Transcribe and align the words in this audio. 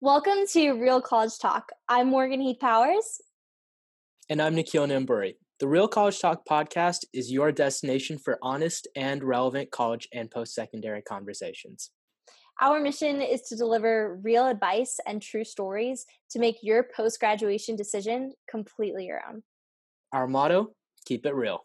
Welcome 0.00 0.44
to 0.52 0.72
Real 0.72 1.00
College 1.00 1.38
Talk. 1.40 1.70
I'm 1.88 2.08
Morgan 2.08 2.40
Heath 2.40 2.58
Powers. 2.60 3.22
And 4.28 4.42
I'm 4.42 4.54
Nikhil 4.54 4.86
Namburi. 4.86 5.34
The 5.60 5.68
Real 5.68 5.88
College 5.88 6.20
Talk 6.20 6.42
podcast 6.46 7.04
is 7.14 7.32
your 7.32 7.52
destination 7.52 8.18
for 8.18 8.38
honest 8.42 8.88
and 8.96 9.22
relevant 9.22 9.70
college 9.70 10.06
and 10.12 10.30
post 10.30 10.52
secondary 10.52 11.00
conversations. 11.00 11.90
Our 12.60 12.80
mission 12.80 13.22
is 13.22 13.42
to 13.42 13.56
deliver 13.56 14.18
real 14.22 14.46
advice 14.46 14.98
and 15.06 15.22
true 15.22 15.44
stories 15.44 16.04
to 16.32 16.38
make 16.38 16.56
your 16.60 16.86
post 16.94 17.18
graduation 17.18 17.76
decision 17.76 18.32
completely 18.50 19.06
your 19.06 19.22
own. 19.26 19.42
Our 20.12 20.26
motto 20.26 20.74
keep 21.06 21.24
it 21.24 21.34
real. 21.34 21.60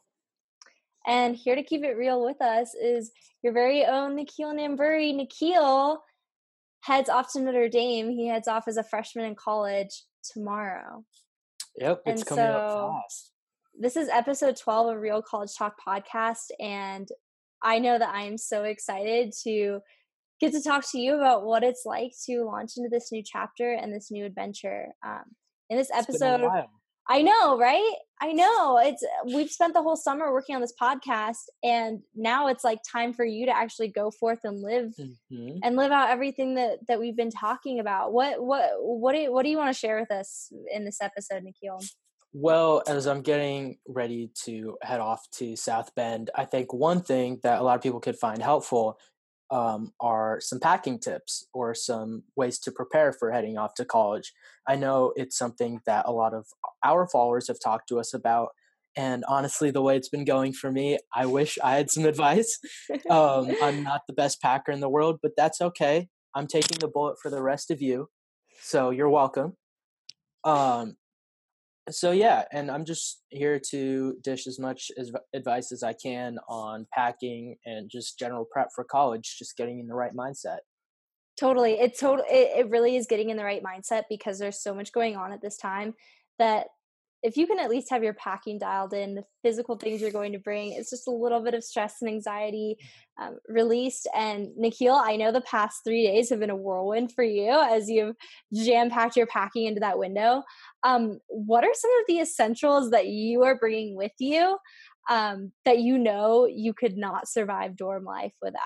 And 1.08 1.36
here 1.36 1.56
to 1.56 1.64
keep 1.64 1.84
it 1.84 1.98
real 1.98 2.24
with 2.24 2.42
us 2.42 2.74
is 2.76 3.12
your 3.42 3.54
very 3.54 3.86
own 3.86 4.16
Nikhil 4.16 4.54
Namburi. 4.54 5.14
Nikhil 5.16 6.02
heads 6.82 7.10
off 7.10 7.32
to 7.34 7.42
Notre 7.42 7.70
Dame. 7.70 8.10
He 8.10 8.28
heads 8.28 8.48
off 8.48 8.68
as 8.68 8.78
a 8.78 8.84
freshman 8.84 9.26
in 9.26 9.36
college 9.36 10.04
tomorrow. 10.24 11.04
Yep, 11.78 12.02
it's 12.06 12.22
and 12.22 12.30
coming 12.30 12.46
so, 12.46 12.52
up 12.52 13.02
fast. 13.04 13.32
This 13.80 13.96
is 13.96 14.10
episode 14.10 14.58
12 14.58 14.96
of 14.96 15.02
Real 15.02 15.22
College 15.22 15.52
Talk 15.58 15.76
podcast. 15.86 16.52
And 16.60 17.08
I 17.64 17.80
know 17.80 17.98
that 17.98 18.14
I 18.14 18.24
am 18.24 18.38
so 18.38 18.64
excited 18.64 19.34
to 19.44 19.80
get 20.40 20.54
to 20.54 20.62
talk 20.62 20.84
to 20.92 21.00
you 21.00 21.16
about 21.16 21.46
what 21.46 21.64
it's 21.64 21.84
like 21.86 22.12
to 22.26 22.44
launch 22.44 22.72
into 22.78 22.90
this 22.90 23.12
new 23.12 23.24
chapter 23.24 23.74
and 23.74 23.94
this 23.94 24.10
new 24.12 24.26
adventure. 24.26 24.88
Um, 25.06 25.24
in 25.70 25.78
this 25.78 25.92
episode, 25.94 26.42
I 27.10 27.24
know, 27.24 27.58
right? 27.58 27.96
I 28.22 28.34
know. 28.34 28.78
It's 28.78 29.04
we've 29.26 29.50
spent 29.50 29.74
the 29.74 29.82
whole 29.82 29.96
summer 29.96 30.32
working 30.32 30.56
on 30.56 30.62
this 30.62 30.74
podcast 30.80 31.50
and 31.64 32.02
now 32.16 32.48
it's 32.48 32.64
like 32.64 32.80
time 32.90 33.14
for 33.14 33.26
you 33.26 33.46
to 33.46 33.56
actually 33.56 33.88
go 33.88 34.12
forth 34.12 34.40
and 34.44 34.62
live 34.62 34.94
mm-hmm. 35.00 35.58
and 35.64 35.76
live 35.76 35.92
out 35.92 36.10
everything 36.10 36.56
that 36.56 36.80
that 36.88 37.00
we've 37.00 37.16
been 37.16 37.32
talking 37.32 37.80
about. 37.80 38.14
What 38.14 38.44
what 38.44 38.72
what 38.78 39.14
do 39.14 39.20
you, 39.20 39.34
what 39.34 39.44
do 39.44 39.50
you 39.50 39.58
want 39.58 39.74
to 39.74 39.80
share 39.80 40.00
with 40.00 40.12
us 40.12 40.52
in 40.72 40.86
this 40.86 41.02
episode, 41.02 41.44
Nikhil? 41.44 41.80
Well, 42.32 42.84
as 42.88 43.08
I'm 43.08 43.22
getting 43.22 43.80
ready 43.88 44.30
to 44.44 44.78
head 44.84 45.00
off 45.00 45.28
to 45.38 45.56
South 45.56 45.96
Bend, 45.96 46.30
I 46.36 46.46
think 46.46 46.74
one 46.74 47.02
thing 47.02 47.40
that 47.42 47.60
a 47.60 47.64
lot 47.64 47.76
of 47.76 47.82
people 47.82 48.00
could 48.00 48.18
find 48.18 48.42
helpful 48.42 49.00
um, 49.52 49.94
are 50.00 50.40
some 50.42 50.60
packing 50.60 51.00
tips 51.00 51.48
or 51.54 51.74
some 51.74 52.24
ways 52.36 52.60
to 52.60 52.72
prepare 52.72 53.12
for 53.12 53.32
heading 53.32 53.58
off 53.58 53.74
to 53.76 53.86
college. 53.86 54.34
I 54.68 54.76
know 54.76 55.14
it's 55.16 55.38
something 55.38 55.82
that 55.86 56.06
a 56.06 56.12
lot 56.12 56.34
of 56.34 56.46
our 56.84 57.08
followers 57.08 57.48
have 57.48 57.60
talked 57.64 57.90
to 57.90 58.00
us 58.00 58.14
about. 58.14 58.50
And 58.96 59.24
honestly, 59.28 59.72
the 59.72 59.82
way 59.82 59.96
it's 59.96 60.10
been 60.10 60.26
going 60.26 60.54
for 60.54 60.72
me, 60.72 61.00
I 61.14 61.26
wish 61.26 61.58
I 61.64 61.76
had 61.76 61.90
some 61.90 62.06
advice. 62.14 62.60
Um, 63.10 63.52
I'm 63.62 63.84
not 63.84 64.02
the 64.08 64.14
best 64.14 64.42
packer 64.42 64.72
in 64.72 64.80
the 64.80 64.90
world, 64.90 65.20
but 65.22 65.32
that's 65.36 65.62
okay. 65.62 66.08
I'm 66.36 66.48
taking 66.48 66.78
the 66.80 66.88
bullet 66.88 67.18
for 67.22 67.32
the 67.32 67.42
rest 67.42 67.72
of 67.72 67.82
you. 67.82 68.10
So 68.62 68.92
you're 68.92 69.10
welcome. 69.10 69.54
Um, 70.44 70.96
so 71.92 72.12
yeah 72.12 72.44
and 72.52 72.70
i'm 72.70 72.86
just 72.86 73.24
here 73.30 73.60
to 73.60 74.16
dish 74.24 74.48
as 74.48 74.60
much 74.60 74.92
as 74.98 75.12
advice 75.34 75.72
as 75.72 75.84
i 75.84 75.94
can 75.94 76.38
on 76.48 76.86
packing 76.94 77.56
and 77.66 77.90
just 77.90 78.18
general 78.18 78.46
prep 78.52 78.70
for 78.74 78.84
college 78.84 79.36
just 79.38 79.58
getting 79.58 79.80
in 79.80 79.88
the 79.88 79.96
right 79.96 80.14
mindset. 80.14 80.60
Totally 81.40 81.74
it's 81.74 82.00
total 82.00 82.26
it, 82.30 82.66
it 82.66 82.70
really 82.70 82.98
is 82.98 83.08
getting 83.08 83.30
in 83.30 83.38
the 83.38 83.46
right 83.46 83.64
mindset 83.64 84.04
because 84.10 84.40
there's 84.40 84.62
so 84.62 84.74
much 84.74 84.92
going 84.92 85.16
on 85.16 85.32
at 85.32 85.42
this 85.42 85.58
time 85.58 85.94
that 86.38 86.68
if 87.22 87.36
you 87.36 87.46
can 87.48 87.60
at 87.60 87.70
least 87.70 87.90
have 87.90 88.04
your 88.04 88.14
packing 88.14 88.58
dialed 88.58 88.94
in, 88.94 89.16
the 89.16 89.24
physical 89.44 89.76
things 89.76 90.02
you're 90.02 90.12
going 90.12 90.32
to 90.32 90.40
bring, 90.40 90.72
it's 90.72 90.90
just 90.90 91.08
a 91.08 91.12
little 91.12 91.42
bit 91.42 91.54
of 91.54 91.64
stress 91.64 91.98
and 92.02 92.10
anxiety 92.10 92.78
um, 93.22 93.38
released. 93.48 94.08
And 94.16 94.50
Nikhil, 94.56 94.96
I 94.96 95.18
know 95.18 95.32
the 95.32 95.42
past 95.42 95.82
three 95.84 96.08
days 96.08 96.30
have 96.30 96.40
been 96.40 96.50
a 96.50 96.56
whirlwind 96.56 97.12
for 97.12 97.24
you 97.24 97.50
as 97.52 97.90
you've 97.90 98.16
jam 98.54 98.90
packed 98.90 99.18
your 99.18 99.28
packing 99.28 99.66
into 99.66 99.82
that 99.82 100.00
window. 100.00 100.44
Um, 100.84 101.20
what 101.28 101.64
are 101.64 101.74
some 101.74 101.92
of 102.00 102.06
the 102.08 102.20
essentials 102.20 102.92
that 102.92 103.08
you 103.08 103.44
are 103.44 103.58
bringing 103.58 103.96
with 103.96 104.14
you 104.20 104.58
um, 105.10 105.52
that 105.66 105.80
you 105.80 105.98
know 105.98 106.48
you 106.50 106.74
could 106.74 106.96
not 106.96 107.28
survive 107.28 107.76
dorm 107.76 108.06
life 108.06 108.34
without? 108.42 108.62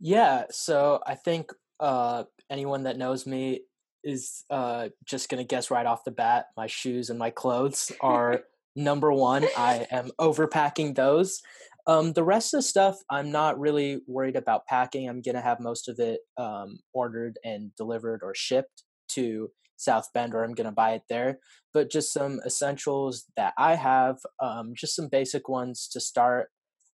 Yeah, 0.00 0.44
so 0.50 1.00
I 1.06 1.14
think 1.14 1.52
uh, 1.78 2.24
anyone 2.50 2.82
that 2.84 2.98
knows 2.98 3.26
me 3.26 3.60
is 4.04 4.44
uh, 4.50 4.88
just 5.04 5.28
gonna 5.28 5.44
guess 5.44 5.70
right 5.70 5.86
off 5.86 6.04
the 6.04 6.10
bat. 6.10 6.46
My 6.56 6.66
shoes 6.66 7.10
and 7.10 7.18
my 7.18 7.30
clothes 7.30 7.90
are 8.00 8.42
number 8.76 9.12
one. 9.12 9.44
I 9.56 9.86
am 9.90 10.10
overpacking 10.20 10.94
those. 10.94 11.40
Um, 11.86 12.12
the 12.12 12.24
rest 12.24 12.54
of 12.54 12.58
the 12.58 12.62
stuff, 12.62 12.96
I'm 13.10 13.30
not 13.30 13.58
really 13.58 14.00
worried 14.06 14.36
about 14.36 14.66
packing. 14.66 15.08
I'm 15.08 15.20
gonna 15.20 15.40
have 15.40 15.60
most 15.60 15.88
of 15.88 15.98
it 15.98 16.20
um, 16.36 16.78
ordered 16.92 17.38
and 17.44 17.74
delivered 17.76 18.20
or 18.22 18.34
shipped 18.34 18.84
to 19.10 19.50
South 19.76 20.08
Bend, 20.14 20.34
or 20.34 20.44
I'm 20.44 20.54
gonna 20.54 20.72
buy 20.72 20.92
it 20.92 21.02
there. 21.08 21.38
But 21.72 21.90
just 21.90 22.12
some 22.12 22.40
essentials 22.46 23.24
that 23.36 23.54
I 23.58 23.74
have, 23.74 24.18
um, 24.40 24.72
just 24.74 24.96
some 24.96 25.08
basic 25.08 25.48
ones 25.48 25.88
to 25.92 26.00
start. 26.00 26.50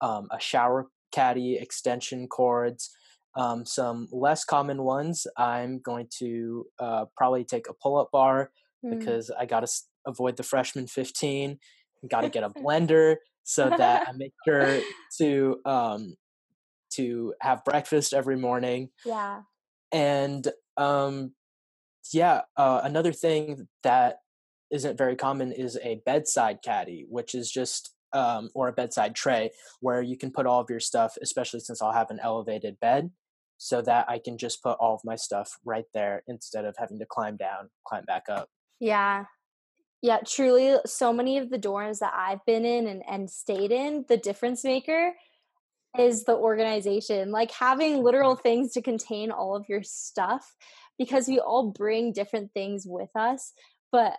Um, 0.02 0.28
a 0.30 0.38
shower 0.38 0.88
caddy, 1.12 1.56
extension 1.56 2.28
cords, 2.28 2.90
um, 3.36 3.66
some 3.66 4.08
less 4.10 4.44
common 4.44 4.82
ones, 4.82 5.26
I'm 5.36 5.78
going 5.80 6.08
to 6.18 6.66
uh, 6.78 7.04
probably 7.16 7.44
take 7.44 7.68
a 7.68 7.74
pull 7.74 7.98
up 7.98 8.10
bar 8.10 8.50
mm. 8.84 8.98
because 8.98 9.30
I 9.30 9.44
got 9.44 9.60
to 9.60 9.64
s- 9.64 9.86
avoid 10.06 10.36
the 10.36 10.42
freshman 10.42 10.86
15. 10.86 11.58
Got 12.10 12.22
to 12.22 12.30
get 12.30 12.44
a 12.44 12.50
blender 12.58 13.16
so 13.44 13.68
that 13.68 14.08
I 14.08 14.12
make 14.12 14.32
sure 14.46 14.80
to 15.18 15.60
um, 15.66 16.16
to 16.94 17.34
have 17.42 17.64
breakfast 17.64 18.14
every 18.14 18.36
morning. 18.36 18.88
Yeah. 19.04 19.42
And 19.92 20.48
um, 20.78 21.32
yeah, 22.12 22.42
uh, 22.56 22.80
another 22.84 23.12
thing 23.12 23.68
that 23.82 24.20
isn't 24.70 24.98
very 24.98 25.14
common 25.14 25.52
is 25.52 25.78
a 25.82 26.00
bedside 26.06 26.58
caddy, 26.64 27.04
which 27.08 27.34
is 27.34 27.50
just 27.50 27.92
um, 28.12 28.48
or 28.54 28.68
a 28.68 28.72
bedside 28.72 29.14
tray 29.14 29.50
where 29.80 30.00
you 30.00 30.16
can 30.16 30.30
put 30.30 30.46
all 30.46 30.60
of 30.60 30.70
your 30.70 30.80
stuff, 30.80 31.16
especially 31.20 31.60
since 31.60 31.82
I'll 31.82 31.92
have 31.92 32.10
an 32.10 32.20
elevated 32.22 32.80
bed 32.80 33.10
so 33.58 33.82
that 33.82 34.06
I 34.08 34.18
can 34.18 34.38
just 34.38 34.62
put 34.62 34.76
all 34.80 34.94
of 34.94 35.00
my 35.04 35.16
stuff 35.16 35.58
right 35.64 35.86
there 35.94 36.22
instead 36.28 36.64
of 36.64 36.76
having 36.78 36.98
to 36.98 37.06
climb 37.06 37.36
down, 37.36 37.70
climb 37.86 38.04
back 38.04 38.24
up. 38.28 38.48
Yeah. 38.80 39.24
Yeah, 40.02 40.18
truly 40.26 40.76
so 40.84 41.12
many 41.12 41.38
of 41.38 41.50
the 41.50 41.58
dorms 41.58 42.00
that 42.00 42.12
I've 42.14 42.44
been 42.44 42.64
in 42.64 42.86
and, 42.86 43.02
and 43.08 43.30
stayed 43.30 43.72
in, 43.72 44.04
the 44.08 44.18
difference 44.18 44.62
maker 44.62 45.14
is 45.98 46.24
the 46.24 46.36
organization. 46.36 47.30
Like 47.30 47.50
having 47.50 48.02
literal 48.02 48.34
mm-hmm. 48.34 48.42
things 48.42 48.72
to 48.72 48.82
contain 48.82 49.30
all 49.30 49.56
of 49.56 49.64
your 49.68 49.82
stuff 49.82 50.54
because 50.98 51.28
we 51.28 51.38
all 51.38 51.70
bring 51.70 52.12
different 52.12 52.52
things 52.52 52.84
with 52.86 53.10
us. 53.16 53.52
But 53.90 54.16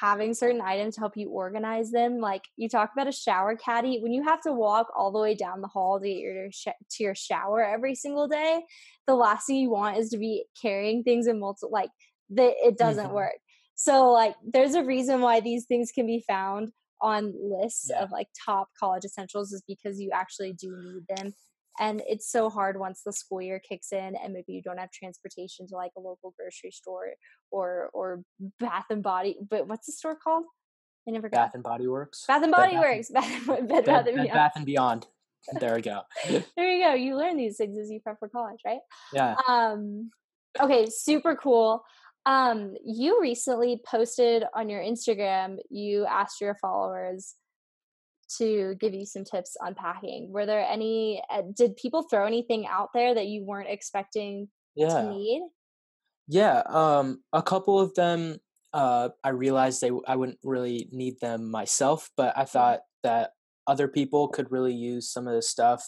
having 0.00 0.34
certain 0.34 0.60
items 0.60 0.94
to 0.94 1.00
help 1.00 1.16
you 1.16 1.30
organize 1.30 1.90
them. 1.90 2.18
Like 2.18 2.42
you 2.56 2.68
talk 2.68 2.90
about 2.92 3.08
a 3.08 3.12
shower 3.12 3.56
caddy, 3.56 4.00
when 4.00 4.12
you 4.12 4.24
have 4.24 4.40
to 4.42 4.52
walk 4.52 4.88
all 4.96 5.12
the 5.12 5.20
way 5.20 5.34
down 5.34 5.60
the 5.60 5.68
hall 5.68 6.00
to 6.00 6.06
get 6.06 6.18
your 6.18 6.50
sh- 6.50 6.68
to 6.92 7.02
your 7.02 7.14
shower 7.14 7.64
every 7.64 7.94
single 7.94 8.28
day, 8.28 8.62
the 9.06 9.14
last 9.14 9.46
thing 9.46 9.56
you 9.56 9.70
want 9.70 9.98
is 9.98 10.10
to 10.10 10.18
be 10.18 10.44
carrying 10.60 11.02
things 11.02 11.26
in 11.26 11.40
multiple. 11.40 11.70
Like 11.70 11.90
that, 12.30 12.54
it 12.62 12.78
doesn't 12.78 13.06
mm-hmm. 13.06 13.14
work. 13.14 13.38
So 13.74 14.10
like, 14.10 14.34
there's 14.46 14.74
a 14.74 14.84
reason 14.84 15.20
why 15.20 15.40
these 15.40 15.66
things 15.66 15.90
can 15.92 16.06
be 16.06 16.24
found 16.26 16.72
on 17.00 17.34
lists 17.36 17.88
yeah. 17.90 18.02
of 18.02 18.10
like 18.10 18.28
top 18.44 18.68
college 18.78 19.04
essentials 19.04 19.52
is 19.52 19.62
because 19.66 20.00
you 20.00 20.10
actually 20.12 20.52
do 20.52 20.76
need 20.82 21.02
them 21.16 21.34
and 21.78 22.02
it's 22.06 22.30
so 22.30 22.48
hard 22.48 22.78
once 22.78 23.02
the 23.04 23.12
school 23.12 23.42
year 23.42 23.60
kicks 23.60 23.92
in 23.92 24.16
and 24.16 24.32
maybe 24.32 24.52
you 24.52 24.62
don't 24.62 24.78
have 24.78 24.90
transportation 24.90 25.66
to 25.68 25.74
like 25.74 25.92
a 25.96 26.00
local 26.00 26.34
grocery 26.38 26.70
store 26.70 27.08
or 27.50 27.90
or 27.92 28.22
bath 28.60 28.86
and 28.90 29.02
body 29.02 29.36
but 29.48 29.66
what's 29.66 29.86
the 29.86 29.92
store 29.92 30.16
called? 30.16 30.44
I 31.06 31.10
never 31.10 31.28
got 31.28 31.46
bath 31.46 31.54
and 31.54 31.62
body 31.62 31.86
works? 31.86 32.24
Bath 32.26 32.42
and 32.42 32.52
body 32.52 32.76
works 32.76 33.10
bath, 33.10 33.46
bath, 33.46 33.68
bath, 33.68 33.84
bath, 33.84 34.06
and, 34.06 34.16
beyond. 34.16 34.32
bath 34.32 34.52
and 34.56 34.66
beyond. 34.66 35.06
There 35.60 35.74
we 35.74 35.82
go. 35.82 36.02
There 36.56 36.70
you 36.70 36.84
go 36.84 36.94
you 36.94 37.16
learn 37.16 37.36
these 37.36 37.56
things 37.56 37.78
as 37.78 37.90
you 37.90 38.00
prep 38.00 38.18
for 38.18 38.28
college 38.28 38.60
right? 38.64 38.80
Yeah. 39.12 39.34
Um 39.48 40.10
okay 40.60 40.86
super 40.88 41.34
cool. 41.34 41.84
Um 42.24 42.74
you 42.84 43.20
recently 43.20 43.80
posted 43.84 44.44
on 44.54 44.68
your 44.68 44.80
instagram 44.80 45.58
you 45.70 46.06
asked 46.06 46.40
your 46.40 46.54
followers 46.54 47.34
to 48.38 48.74
give 48.80 48.94
you 48.94 49.06
some 49.06 49.24
tips 49.24 49.56
on 49.64 49.74
packing. 49.74 50.32
Were 50.32 50.46
there 50.46 50.64
any? 50.64 51.22
Uh, 51.30 51.42
did 51.56 51.76
people 51.76 52.02
throw 52.02 52.26
anything 52.26 52.66
out 52.66 52.90
there 52.94 53.14
that 53.14 53.26
you 53.26 53.44
weren't 53.44 53.70
expecting 53.70 54.48
yeah. 54.74 54.88
to 54.88 55.10
need? 55.10 55.42
Yeah, 56.28 56.62
um, 56.66 57.22
a 57.32 57.42
couple 57.42 57.78
of 57.78 57.94
them. 57.94 58.38
Uh, 58.72 59.10
I 59.22 59.28
realized 59.30 59.80
they 59.80 59.90
I 60.06 60.16
wouldn't 60.16 60.38
really 60.42 60.88
need 60.90 61.20
them 61.20 61.50
myself, 61.50 62.10
but 62.16 62.36
I 62.36 62.40
mm-hmm. 62.40 62.50
thought 62.50 62.80
that 63.02 63.30
other 63.66 63.88
people 63.88 64.28
could 64.28 64.50
really 64.50 64.74
use 64.74 65.08
some 65.08 65.26
of 65.26 65.34
this 65.34 65.48
stuff. 65.48 65.84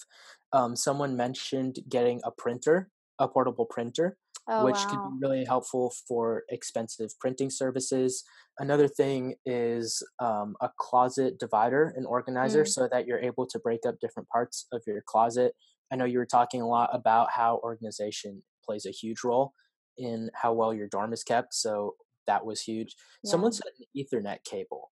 Um, 0.52 0.76
someone 0.76 1.16
mentioned 1.16 1.80
getting 1.88 2.20
a 2.24 2.30
printer, 2.30 2.90
a 3.18 3.28
portable 3.28 3.66
printer 3.66 4.16
oh, 4.48 4.64
which 4.64 4.76
wow. 4.76 4.86
could 4.88 4.98
be 4.98 5.26
really 5.26 5.44
helpful 5.44 5.92
for 6.06 6.44
expensive 6.48 7.10
printing 7.20 7.50
services. 7.50 8.24
Another 8.58 8.88
thing 8.88 9.34
is 9.44 10.02
um, 10.18 10.54
a 10.60 10.70
closet 10.78 11.38
divider 11.38 11.92
and 11.96 12.06
organizer 12.06 12.64
mm. 12.64 12.68
so 12.68 12.88
that 12.90 13.06
you're 13.06 13.18
able 13.18 13.46
to 13.46 13.58
break 13.58 13.80
up 13.86 13.96
different 14.00 14.28
parts 14.28 14.66
of 14.72 14.82
your 14.86 15.02
closet. 15.06 15.52
I 15.92 15.96
know 15.96 16.04
you 16.04 16.18
were 16.18 16.26
talking 16.26 16.62
a 16.62 16.68
lot 16.68 16.90
about 16.92 17.28
how 17.34 17.60
organization 17.62 18.42
plays 18.64 18.86
a 18.86 18.90
huge 18.90 19.18
role. 19.24 19.52
in 19.98 20.30
how 20.34 20.52
well 20.52 20.74
your 20.74 20.88
dorm 20.88 21.12
is 21.12 21.22
kept. 21.24 21.54
So 21.54 21.94
that 22.26 22.44
was 22.44 22.62
huge. 22.62 22.94
Yeah. 23.22 23.30
Someone 23.30 23.52
said 23.52 23.70
an 23.78 23.86
Ethernet 23.96 24.44
cable, 24.44 24.90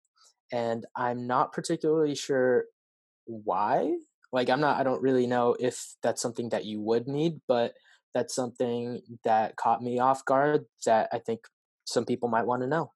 and 0.52 0.86
I'm 0.96 1.26
not 1.26 1.52
particularly 1.52 2.14
sure 2.14 2.64
why. 3.26 3.94
Like, 4.32 4.50
I'm 4.50 4.60
not, 4.60 4.78
I 4.78 4.82
don't 4.82 5.02
really 5.02 5.26
know 5.26 5.56
if 5.60 5.94
that's 6.02 6.20
something 6.20 6.48
that 6.50 6.64
you 6.64 6.80
would 6.80 7.06
need, 7.06 7.40
but 7.46 7.74
that's 8.14 8.34
something 8.34 9.00
that 9.24 9.56
caught 9.56 9.82
me 9.82 9.98
off 9.98 10.24
guard 10.24 10.64
that 10.86 11.08
I 11.12 11.18
think 11.18 11.40
some 11.84 12.04
people 12.04 12.28
might 12.28 12.46
want 12.46 12.62
to 12.62 12.68
know. 12.68 12.92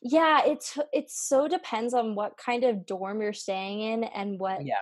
Yeah, 0.00 0.42
it's 0.44 0.78
it 0.92 1.10
so 1.10 1.48
depends 1.48 1.92
on 1.92 2.14
what 2.14 2.38
kind 2.38 2.64
of 2.64 2.86
dorm 2.86 3.20
you're 3.20 3.32
staying 3.32 3.80
in 3.80 4.04
and 4.04 4.38
what 4.38 4.64
yeah. 4.64 4.74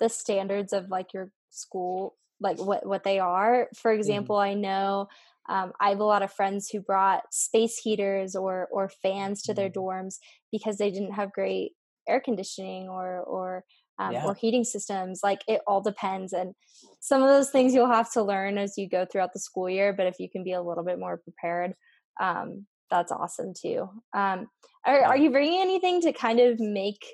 the 0.00 0.08
standards 0.08 0.72
of 0.72 0.88
like 0.88 1.12
your 1.12 1.30
school 1.50 2.16
like 2.40 2.58
what 2.58 2.84
what 2.84 3.04
they 3.04 3.18
are. 3.18 3.68
For 3.74 3.90
mm-hmm. 3.90 4.00
example, 4.00 4.36
mm-hmm. 4.36 4.50
I 4.50 4.54
know 4.54 5.08
um, 5.48 5.72
I 5.80 5.90
have 5.90 6.00
a 6.00 6.04
lot 6.04 6.22
of 6.22 6.32
friends 6.32 6.68
who 6.68 6.80
brought 6.80 7.22
space 7.32 7.78
heaters 7.78 8.34
or 8.34 8.68
or 8.70 8.90
fans 9.02 9.42
to 9.42 9.54
their 9.54 9.70
mm-hmm. 9.70 9.80
dorms 9.80 10.16
because 10.50 10.76
they 10.76 10.90
didn't 10.90 11.12
have 11.12 11.32
great 11.32 11.72
air 12.08 12.20
conditioning 12.20 12.88
or 12.88 13.20
or 13.20 13.64
um, 13.98 14.12
yeah. 14.12 14.24
or 14.24 14.34
heating 14.34 14.64
systems. 14.64 15.20
Like 15.22 15.40
it 15.46 15.60
all 15.66 15.80
depends, 15.80 16.32
and 16.32 16.54
some 17.04 17.20
of 17.20 17.28
those 17.28 17.50
things 17.50 17.74
you'll 17.74 17.88
have 17.88 18.12
to 18.12 18.22
learn 18.22 18.58
as 18.58 18.78
you 18.78 18.88
go 18.88 19.04
throughout 19.04 19.32
the 19.32 19.40
school 19.40 19.68
year. 19.68 19.92
But 19.92 20.06
if 20.06 20.20
you 20.20 20.30
can 20.30 20.44
be 20.44 20.52
a 20.52 20.62
little 20.62 20.84
bit 20.84 21.00
more 21.00 21.16
prepared, 21.16 21.74
um, 22.20 22.64
that's 22.90 23.10
awesome 23.10 23.54
too. 23.60 23.88
Um, 24.14 24.46
are, 24.86 25.02
are 25.02 25.16
you 25.16 25.30
bringing 25.32 25.60
anything 25.60 26.00
to 26.02 26.12
kind 26.12 26.38
of 26.38 26.60
make 26.60 27.04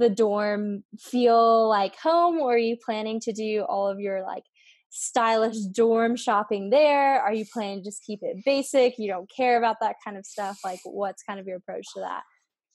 the 0.00 0.10
dorm 0.10 0.82
feel 0.98 1.68
like 1.68 1.96
home, 2.00 2.38
or 2.40 2.54
are 2.54 2.58
you 2.58 2.76
planning 2.84 3.20
to 3.20 3.32
do 3.32 3.62
all 3.62 3.86
of 3.86 4.00
your 4.00 4.24
like 4.24 4.42
stylish 4.90 5.58
dorm 5.72 6.16
shopping 6.16 6.70
there? 6.70 7.22
Are 7.22 7.32
you 7.32 7.44
planning 7.52 7.78
to 7.78 7.84
just 7.84 8.04
keep 8.04 8.18
it 8.22 8.38
basic? 8.44 8.98
You 8.98 9.08
don't 9.08 9.30
care 9.30 9.56
about 9.56 9.76
that 9.82 9.96
kind 10.04 10.16
of 10.16 10.26
stuff? 10.26 10.58
Like, 10.64 10.80
what's 10.84 11.22
kind 11.22 11.38
of 11.38 11.46
your 11.46 11.58
approach 11.58 11.86
to 11.94 12.00
that? 12.00 12.22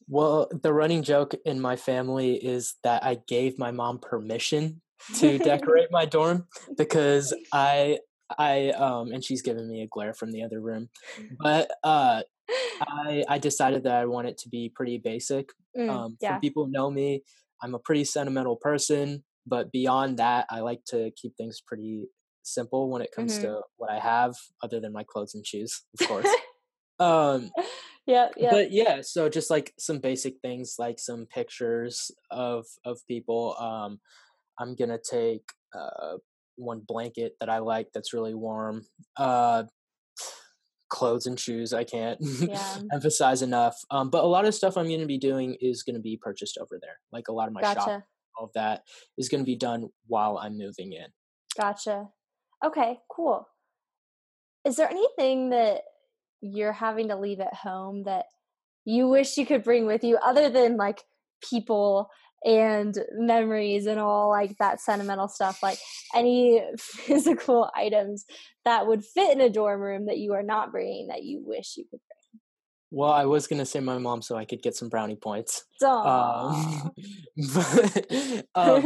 Well, 0.08 0.50
the 0.50 0.72
running 0.72 1.04
joke 1.04 1.36
in 1.46 1.60
my 1.60 1.76
family 1.76 2.36
is 2.36 2.76
that 2.84 3.04
I 3.04 3.18
gave 3.28 3.60
my 3.60 3.72
mom 3.72 4.00
permission 4.00 4.82
to 5.16 5.38
decorate 5.40 5.90
my 5.92 6.06
dorm 6.06 6.48
because 6.78 7.36
I 7.52 8.00
I 8.38 8.70
um 8.70 9.12
and 9.12 9.24
she's 9.24 9.42
giving 9.42 9.70
me 9.70 9.82
a 9.82 9.88
glare 9.88 10.14
from 10.14 10.32
the 10.32 10.44
other 10.44 10.60
room. 10.60 10.90
But 11.40 11.70
uh 11.84 12.24
I 12.82 13.24
I 13.28 13.38
decided 13.38 13.84
that 13.84 13.96
I 13.96 14.06
want 14.06 14.28
it 14.28 14.38
to 14.40 14.50
be 14.50 14.72
pretty 14.74 14.98
basic. 14.98 15.50
Mm, 15.78 15.90
um 15.90 16.18
yeah. 16.22 16.40
people 16.40 16.68
know 16.68 16.90
me, 16.90 17.24
I'm 17.62 17.76
a 17.76 17.80
pretty 17.80 18.04
sentimental 18.04 18.56
person, 18.56 19.24
but 19.46 19.72
beyond 19.72 20.18
that, 20.18 20.46
I 20.50 20.62
like 20.62 20.84
to 20.88 21.12
keep 21.16 21.36
things 21.36 21.62
pretty 21.66 22.06
simple 22.44 22.90
when 22.90 23.02
it 23.02 23.12
comes 23.16 23.36
mm-hmm. 23.36 23.48
to 23.48 23.62
what 23.78 23.90
I 23.90 24.00
have 24.00 24.36
other 24.62 24.80
than 24.80 24.92
my 24.92 25.04
clothes 25.04 25.34
and 25.36 25.46
shoes, 25.46 25.84
of 26.00 26.08
course. 26.08 26.28
um 27.00 27.52
yeah, 28.06 28.28
yeah. 28.36 28.52
But 28.52 28.72
yeah, 28.72 29.00
so 29.02 29.30
just 29.30 29.50
like 29.50 29.74
some 29.80 30.00
basic 30.00 30.40
things 30.42 30.76
like 30.78 31.00
some 31.00 31.26
pictures 31.26 32.12
of 32.30 32.66
of 32.86 33.00
people 33.08 33.56
um 33.60 34.00
I'm 34.60 34.76
going 34.76 34.90
to 34.90 35.00
take 35.00 35.44
uh 35.76 36.18
one 36.56 36.82
blanket 36.88 37.34
that 37.40 37.50
I 37.50 37.60
like 37.60 37.88
that's 37.94 38.14
really 38.14 38.34
warm. 38.34 38.86
Uh, 39.18 39.64
clothes 40.90 41.26
and 41.26 41.40
shoes 41.40 41.74
I 41.74 41.84
can't 41.84 42.20
yeah. 42.22 42.78
emphasize 42.94 43.42
enough. 43.42 43.76
Um, 43.90 44.12
but 44.12 44.24
a 44.24 44.28
lot 44.28 44.46
of 44.46 44.54
stuff 44.54 44.78
I'm 44.78 44.88
going 44.88 45.00
to 45.00 45.08
be 45.08 45.18
doing 45.18 45.58
is 45.60 45.82
going 45.82 45.96
to 45.96 46.02
be 46.02 46.20
purchased 46.22 46.58
over 46.60 46.78
there. 46.80 47.00
Like 47.12 47.30
a 47.30 47.34
lot 47.34 47.48
of 47.48 47.54
my 47.54 47.62
gotcha. 47.62 47.80
shop, 47.80 48.04
all 48.38 48.46
of 48.46 48.52
that 48.54 48.84
is 49.18 49.28
going 49.28 49.42
to 49.42 49.46
be 49.46 49.56
done 49.56 49.90
while 50.06 50.38
I'm 50.38 50.56
moving 50.56 50.94
in. 50.94 51.08
Gotcha. 51.60 52.10
Okay, 52.64 53.00
cool. 53.10 53.48
Is 54.66 54.76
there 54.76 54.90
anything 54.90 55.50
that 55.50 55.82
you're 56.42 56.74
having 56.74 57.08
to 57.08 57.18
leave 57.18 57.40
at 57.40 57.56
home 57.56 58.04
that 58.04 58.26
you 58.86 59.08
wish 59.08 59.38
you 59.38 59.46
could 59.46 59.64
bring 59.64 59.86
with 59.88 60.04
you 60.04 60.18
other 60.24 60.50
than 60.50 60.78
like 60.78 61.02
people 61.50 62.10
and 62.44 62.98
memories 63.14 63.86
and 63.86 64.00
all 64.00 64.30
like 64.30 64.58
that 64.58 64.82
sentimental 64.82 65.28
stuff 65.28 65.64
like 65.64 65.78
any 66.14 66.62
physical 66.78 67.70
items 67.76 68.26
that 68.66 68.88
would 68.88 69.04
fit 69.04 69.34
in 69.34 69.42
a 69.42 69.50
dorm 69.50 69.82
room 69.82 70.06
that 70.08 70.18
you 70.18 70.34
are 70.34 70.44
not 70.44 70.72
bringing 70.72 71.08
that 71.08 71.24
you 71.24 71.42
wish 71.46 71.78
you 71.78 71.84
could 71.84 72.00
bring? 72.00 72.42
Well 72.92 73.12
i 73.12 73.26
was 73.26 73.48
going 73.48 73.60
to 73.60 73.66
say 73.66 73.80
my 73.80 73.98
mom 73.98 74.22
so 74.22 74.36
i 74.36 74.46
could 74.46 74.62
get 74.62 74.76
some 74.76 74.90
brownie 74.90 75.16
points. 75.16 75.64
Um, 75.84 76.92
but, 77.54 78.46
um, 78.56 78.84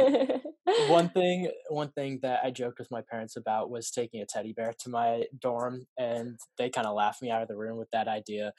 one 0.87 1.09
thing 1.15 1.49
one 1.69 1.89
thing 1.89 2.19
that 2.21 2.41
i 2.43 2.51
joked 2.51 2.79
with 2.79 2.91
my 2.91 3.01
parents 3.01 3.35
about 3.35 3.69
was 3.69 3.91
taking 3.91 4.21
a 4.21 4.25
teddy 4.25 4.53
bear 4.53 4.73
to 4.79 4.89
my 4.89 5.23
dorm 5.39 5.85
and 5.97 6.37
they 6.57 6.69
kind 6.69 6.87
of 6.87 6.95
laughed 6.95 7.21
me 7.21 7.31
out 7.31 7.41
of 7.41 7.47
the 7.47 7.57
room 7.57 7.77
with 7.77 7.89
that 7.91 8.07
idea 8.07 8.53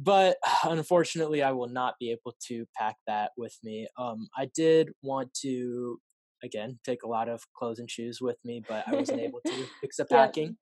but 0.00 0.36
unfortunately 0.64 1.42
i 1.42 1.52
will 1.52 1.68
not 1.68 1.94
be 2.00 2.10
able 2.10 2.34
to 2.40 2.64
pack 2.76 2.96
that 3.06 3.30
with 3.36 3.56
me 3.62 3.86
um 3.98 4.28
i 4.36 4.48
did 4.54 4.90
want 5.02 5.32
to 5.34 5.98
again 6.42 6.78
take 6.84 7.02
a 7.02 7.08
lot 7.08 7.28
of 7.28 7.42
clothes 7.54 7.78
and 7.78 7.90
shoes 7.90 8.18
with 8.20 8.38
me 8.44 8.62
but 8.66 8.82
i 8.88 8.94
wasn't 8.94 9.20
able 9.20 9.40
to 9.46 9.64
fix 9.80 9.96
the 9.96 10.04
packing 10.04 10.56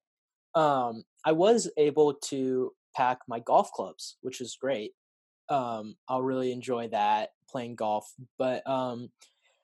yeah. 0.57 0.87
um 0.87 1.05
i 1.25 1.33
was 1.33 1.71
able 1.77 2.15
to 2.15 2.73
pack 2.97 3.19
my 3.29 3.39
golf 3.39 3.71
clubs 3.73 4.17
which 4.23 4.41
is 4.41 4.57
great 4.61 4.93
um 5.49 5.95
i'll 6.09 6.23
really 6.23 6.53
enjoy 6.53 6.89
that 6.89 7.31
playing 7.49 7.77
golf 7.77 8.13
but 8.39 8.69
um 8.69 9.09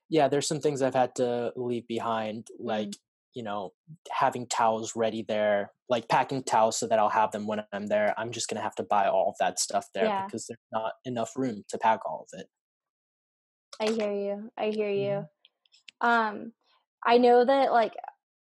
yeah 0.09 0.29
there's 0.29 0.47
some 0.47 0.61
things 0.61 0.83
i've 0.83 0.95
had 0.95 1.15
to 1.15 1.53
leave 1.57 1.87
behind 1.89 2.47
like 2.59 2.89
mm 2.89 2.95
you 3.35 3.43
know, 3.43 3.73
having 4.11 4.47
towels 4.47 4.95
ready 4.95 5.25
there, 5.27 5.73
like 5.89 6.09
packing 6.09 6.43
towels 6.43 6.79
so 6.79 6.87
that 6.87 6.99
I'll 6.99 7.09
have 7.09 7.33
them 7.33 7.47
when 7.47 7.63
I'm 7.73 7.89
there. 7.89 8.15
I'm 8.17 8.31
just 8.31 8.49
going 8.49 8.57
to 8.57 8.63
have 8.63 8.77
to 8.77 8.85
buy 8.85 9.09
all 9.09 9.29
of 9.31 9.37
that 9.41 9.59
stuff 9.59 9.87
there 9.93 10.05
yeah. 10.05 10.25
because 10.25 10.47
there's 10.47 10.59
not 10.73 10.93
enough 11.05 11.33
room 11.37 11.65
to 11.69 11.79
pack 11.79 12.01
all 12.07 12.27
of 12.33 12.39
it. 12.41 12.47
I 13.81 13.93
hear 13.93 14.13
you. 14.13 14.51
I 14.57 14.71
hear 14.71 14.91
you. 14.91 15.27
Mm-hmm. 16.03 16.09
Um, 16.09 16.53
I 17.05 17.19
know 17.19 17.45
that 17.45 17.73
like 17.73 17.93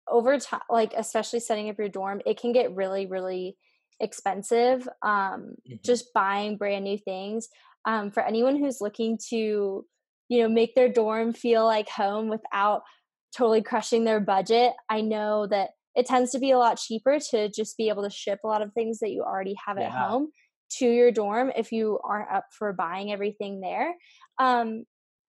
over 0.08 0.38
time, 0.38 0.60
like 0.70 0.94
especially 0.96 1.40
setting 1.40 1.68
up 1.68 1.78
your 1.78 1.88
dorm, 1.88 2.22
it 2.24 2.40
can 2.40 2.52
get 2.52 2.74
really, 2.74 3.06
really 3.06 3.56
expensive. 4.00 4.88
Um, 5.02 5.56
mm-hmm. 5.68 5.74
just 5.84 6.12
buying 6.14 6.56
brand 6.56 6.84
new 6.84 6.98
things. 6.98 7.48
Um, 7.84 8.10
for 8.10 8.22
anyone 8.22 8.56
who's 8.56 8.80
looking 8.80 9.18
to, 9.30 9.84
you 10.28 10.42
know, 10.42 10.48
make 10.48 10.74
their 10.74 10.88
dorm 10.88 11.32
feel 11.32 11.64
like 11.64 11.88
home 11.88 12.28
without 12.28 12.82
totally 13.36 13.62
crushing 13.62 14.04
their 14.04 14.20
budget, 14.20 14.72
I 14.88 15.00
know 15.00 15.46
that 15.46 15.70
it 15.94 16.06
tends 16.06 16.30
to 16.32 16.38
be 16.38 16.50
a 16.50 16.58
lot 16.58 16.78
cheaper 16.78 17.18
to 17.30 17.48
just 17.50 17.76
be 17.76 17.88
able 17.88 18.04
to 18.04 18.10
ship 18.10 18.40
a 18.44 18.48
lot 18.48 18.62
of 18.62 18.72
things 18.72 18.98
that 19.00 19.10
you 19.10 19.22
already 19.22 19.56
have 19.66 19.78
yeah. 19.78 19.86
at 19.86 19.92
home 19.92 20.28
to 20.78 20.86
your 20.86 21.10
dorm 21.10 21.50
if 21.56 21.72
you 21.72 21.98
aren't 22.04 22.30
up 22.30 22.44
for 22.56 22.72
buying 22.72 23.10
everything 23.10 23.60
there. 23.60 23.94
Um, 24.38 24.84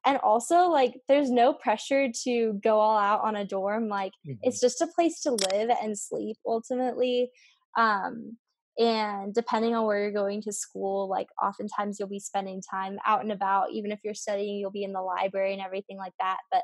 and 0.05 0.17
also, 0.17 0.69
like, 0.69 0.93
there's 1.07 1.29
no 1.29 1.53
pressure 1.53 2.07
to 2.23 2.59
go 2.63 2.79
all 2.79 2.97
out 2.97 3.21
on 3.23 3.35
a 3.35 3.45
dorm. 3.45 3.89
Like, 3.89 4.13
mm-hmm. 4.27 4.39
it's 4.43 4.61
just 4.61 4.81
a 4.81 4.87
place 4.87 5.21
to 5.21 5.31
live 5.31 5.69
and 5.81 5.97
sleep 5.97 6.37
ultimately. 6.45 7.31
Um, 7.77 8.37
and 8.77 9.33
depending 9.33 9.75
on 9.75 9.85
where 9.85 10.01
you're 10.01 10.11
going 10.13 10.41
to 10.43 10.53
school, 10.53 11.09
like, 11.09 11.27
oftentimes 11.43 11.97
you'll 11.99 12.07
be 12.07 12.19
spending 12.19 12.61
time 12.71 12.97
out 13.05 13.21
and 13.21 13.31
about. 13.31 13.71
Even 13.71 13.91
if 13.91 13.99
you're 14.03 14.13
studying, 14.13 14.57
you'll 14.57 14.71
be 14.71 14.83
in 14.83 14.93
the 14.93 15.01
library 15.01 15.51
and 15.53 15.61
everything 15.61 15.97
like 15.97 16.13
that. 16.19 16.37
But 16.49 16.61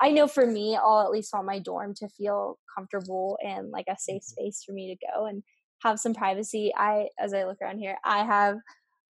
I 0.00 0.10
know 0.10 0.26
for 0.26 0.46
me, 0.46 0.76
I'll 0.76 1.02
at 1.02 1.10
least 1.10 1.32
want 1.32 1.46
my 1.46 1.58
dorm 1.58 1.94
to 1.94 2.08
feel 2.08 2.58
comfortable 2.76 3.38
and 3.44 3.70
like 3.70 3.86
a 3.88 3.96
safe 3.98 4.22
mm-hmm. 4.22 4.42
space 4.42 4.62
for 4.64 4.72
me 4.72 4.94
to 4.94 5.06
go 5.12 5.26
and 5.26 5.42
have 5.82 5.98
some 5.98 6.14
privacy. 6.14 6.72
I, 6.76 7.08
as 7.18 7.32
I 7.34 7.44
look 7.44 7.58
around 7.62 7.78
here, 7.78 7.96
I 8.04 8.24
have 8.24 8.56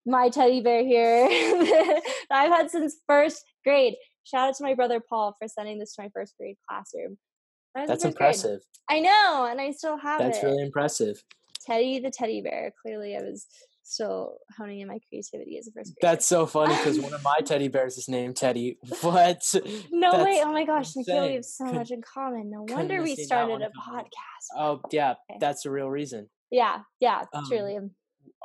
my 0.06 0.28
teddy 0.28 0.60
bear 0.60 0.84
here 0.84 1.28
that 1.28 2.02
I've 2.30 2.52
had 2.52 2.70
since 2.70 2.96
first 3.06 3.42
grade. 3.64 3.94
Shout 4.24 4.48
out 4.48 4.54
to 4.56 4.64
my 4.64 4.74
brother 4.74 5.00
Paul 5.00 5.34
for 5.38 5.48
sending 5.48 5.78
this 5.78 5.94
to 5.94 6.02
my 6.02 6.10
first 6.14 6.34
grade 6.38 6.56
classroom. 6.68 7.18
That's 7.74 8.04
impressive. 8.04 8.60
Grade. 8.88 8.98
I 8.98 9.00
know, 9.00 9.48
and 9.50 9.60
I 9.60 9.72
still 9.72 9.98
have 9.98 10.20
That's 10.20 10.38
it. 10.38 10.42
That's 10.42 10.44
really 10.44 10.62
impressive. 10.62 11.22
Teddy 11.66 11.98
the 11.98 12.10
teddy 12.10 12.40
bear. 12.40 12.72
Clearly, 12.80 13.16
I 13.16 13.22
was 13.22 13.46
still 13.84 14.38
honing 14.58 14.80
in 14.80 14.88
my 14.88 14.98
creativity 15.08 15.58
as 15.58 15.68
a 15.68 15.72
first 15.72 15.94
grader. 15.94 16.12
That's 16.12 16.26
so 16.26 16.46
funny 16.46 16.74
because 16.76 16.98
one 16.98 17.12
of 17.12 17.22
my 17.22 17.38
teddy 17.44 17.68
bears 17.68 17.96
is 17.96 18.08
named 18.08 18.36
Teddy. 18.36 18.78
What? 19.00 19.42
no 19.92 20.12
That's 20.12 20.24
way! 20.24 20.42
Oh 20.42 20.52
my 20.52 20.64
gosh, 20.64 20.96
Nikhil, 20.96 21.26
we 21.26 21.34
have 21.34 21.44
so 21.44 21.66
Could, 21.66 21.74
much 21.74 21.90
in 21.90 22.00
common. 22.02 22.50
No 22.50 22.64
wonder 22.68 23.02
we 23.02 23.16
started 23.16 23.60
a 23.62 23.70
podcast. 23.78 24.58
Oh 24.58 24.80
yeah, 24.90 25.10
okay. 25.30 25.38
that's 25.40 25.62
the 25.62 25.70
real 25.70 25.90
reason. 25.90 26.28
Yeah, 26.50 26.78
yeah, 27.00 27.22
um, 27.32 27.44
truly. 27.48 27.78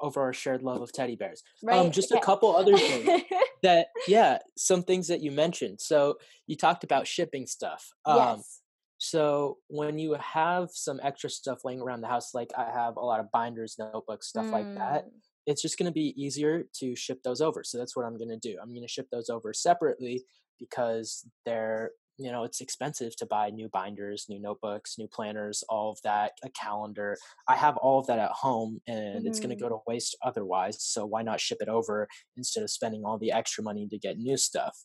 Over 0.02 0.22
our 0.22 0.34
shared 0.34 0.62
love 0.62 0.82
of 0.82 0.92
teddy 0.92 1.16
bears. 1.16 1.42
Um, 1.64 1.70
right. 1.70 1.78
Um, 1.80 1.92
just 1.92 2.12
okay. 2.12 2.20
a 2.20 2.24
couple 2.24 2.56
other 2.56 2.78
things 2.78 3.24
that, 3.64 3.88
yeah, 4.08 4.40
some 4.58 4.84
things 4.84 5.08
that 5.08 5.22
you 5.22 5.32
mentioned. 5.32 5.80
So 5.82 6.16
you 6.48 6.56
talked 6.56 6.84
about 6.84 7.08
shipping 7.08 7.48
stuff. 7.48 7.90
Um, 8.06 8.18
yes. 8.18 8.62
So 8.98 9.58
when 9.68 9.98
you 9.98 10.16
have 10.20 10.70
some 10.74 11.00
extra 11.02 11.30
stuff 11.30 11.60
laying 11.64 11.82
around 11.82 12.02
the 12.02 12.08
house, 12.08 12.34
like 12.34 12.50
I 12.58 12.70
have 12.72 12.98
a 12.98 13.06
lot 13.06 13.20
of 13.22 13.32
binders, 13.32 13.76
notebooks, 13.80 14.28
stuff 14.28 14.46
mm. 14.46 14.52
like 14.52 14.76
that, 14.76 15.06
mm 15.06 15.12
it's 15.50 15.64
just 15.64 15.80
going 15.80 15.88
to 15.88 15.92
be 15.92 16.14
easier 16.16 16.66
to 16.76 16.96
ship 16.96 17.20
those 17.24 17.42
over. 17.42 17.64
So 17.64 17.78
that's 17.78 17.96
what 17.96 18.06
I'm 18.06 18.18
going 18.18 18.30
to 18.30 18.38
do. 18.38 18.58
I'm 18.62 18.70
going 18.70 18.84
to 18.84 18.88
ship 18.88 19.08
those 19.12 19.30
over 19.30 19.52
separately 19.52 20.24
because 20.60 21.28
they're 21.46 21.92
you 22.18 22.32
know 22.32 22.44
it's 22.44 22.60
expensive 22.60 23.16
to 23.16 23.26
buy 23.26 23.50
new 23.50 23.70
binders 23.70 24.26
new 24.28 24.42
notebooks 24.42 24.96
new 25.00 25.08
planners 25.08 25.64
all 25.70 25.92
of 25.92 25.98
that 26.04 26.34
a 26.44 26.50
calendar 26.50 27.16
i 27.48 27.56
have 27.56 27.78
all 27.78 27.98
of 27.98 28.08
that 28.08 28.20
at 28.20 28.32
home 28.32 28.82
and 28.88 29.20
mm-hmm. 29.20 29.28
it's 29.28 29.40
going 29.40 29.50
to 29.50 29.56
go 29.56 29.70
to 29.70 29.78
waste 29.88 30.18
otherwise 30.22 30.84
so 30.84 31.06
why 31.06 31.22
not 31.22 31.40
ship 31.40 31.60
it 31.62 31.70
over 31.70 32.10
instead 32.36 32.62
of 32.62 32.70
spending 32.70 33.04
all 33.06 33.18
the 33.18 33.32
extra 33.32 33.64
money 33.64 33.88
to 33.88 33.98
get 33.98 34.18
new 34.18 34.36
stuff 34.36 34.78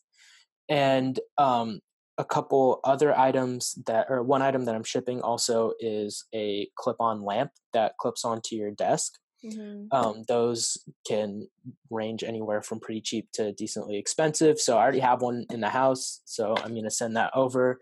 and 0.69 1.19
um, 1.37 1.81
a 2.17 2.23
couple 2.23 2.79
other 2.85 3.13
items 3.13 3.77
that 3.85 4.07
or 4.09 4.23
one 4.23 4.41
item 4.41 4.63
that 4.63 4.73
i'm 4.73 4.83
shipping 4.85 5.19
also 5.19 5.73
is 5.81 6.23
a 6.33 6.69
clip-on 6.77 7.21
lamp 7.21 7.51
that 7.73 7.97
clips 7.99 8.23
onto 8.23 8.55
your 8.55 8.71
desk 8.71 9.11
Mm-hmm. 9.45 9.95
Um, 9.95 10.23
those 10.27 10.77
can 11.07 11.47
range 11.89 12.23
anywhere 12.23 12.61
from 12.61 12.79
pretty 12.79 13.01
cheap 13.01 13.29
to 13.33 13.51
decently 13.53 13.97
expensive. 13.97 14.59
So 14.59 14.77
I 14.77 14.81
already 14.81 14.99
have 14.99 15.21
one 15.21 15.45
in 15.51 15.61
the 15.61 15.69
house, 15.69 16.21
so 16.25 16.55
I'm 16.57 16.71
going 16.71 16.83
to 16.83 16.91
send 16.91 17.15
that 17.17 17.31
over. 17.35 17.79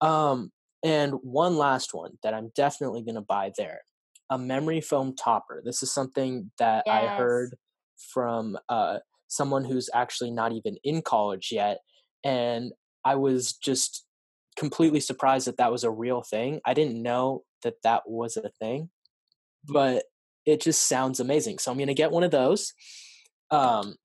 Um, 0.00 0.52
and 0.84 1.14
one 1.22 1.56
last 1.56 1.94
one 1.94 2.12
that 2.22 2.34
I'm 2.34 2.50
definitely 2.54 3.02
going 3.02 3.16
to 3.16 3.20
buy 3.20 3.52
there 3.56 3.80
a 4.30 4.38
memory 4.38 4.80
foam 4.80 5.14
topper. 5.16 5.62
This 5.64 5.82
is 5.82 5.92
something 5.92 6.50
that 6.58 6.84
yes. 6.86 7.04
I 7.04 7.16
heard 7.16 7.56
from 8.12 8.58
uh, 8.68 8.98
someone 9.28 9.64
who's 9.64 9.88
actually 9.94 10.30
not 10.30 10.52
even 10.52 10.76
in 10.84 11.02
college 11.02 11.48
yet. 11.50 11.78
And 12.24 12.72
I 13.04 13.14
was 13.14 13.52
just 13.54 14.04
completely 14.56 15.00
surprised 15.00 15.46
that 15.46 15.56
that 15.58 15.72
was 15.72 15.84
a 15.84 15.90
real 15.90 16.22
thing. 16.22 16.60
I 16.66 16.74
didn't 16.74 17.02
know 17.02 17.44
that 17.62 17.82
that 17.84 18.02
was 18.06 18.36
a 18.36 18.50
thing, 18.60 18.90
but 19.66 20.04
it 20.48 20.62
just 20.62 20.88
sounds 20.88 21.20
amazing. 21.20 21.58
So 21.58 21.70
I'm 21.70 21.76
going 21.76 21.88
to 21.88 21.94
get 21.94 22.10
one 22.10 22.22
of 22.22 22.30
those. 22.30 22.72
Um, 23.50 23.96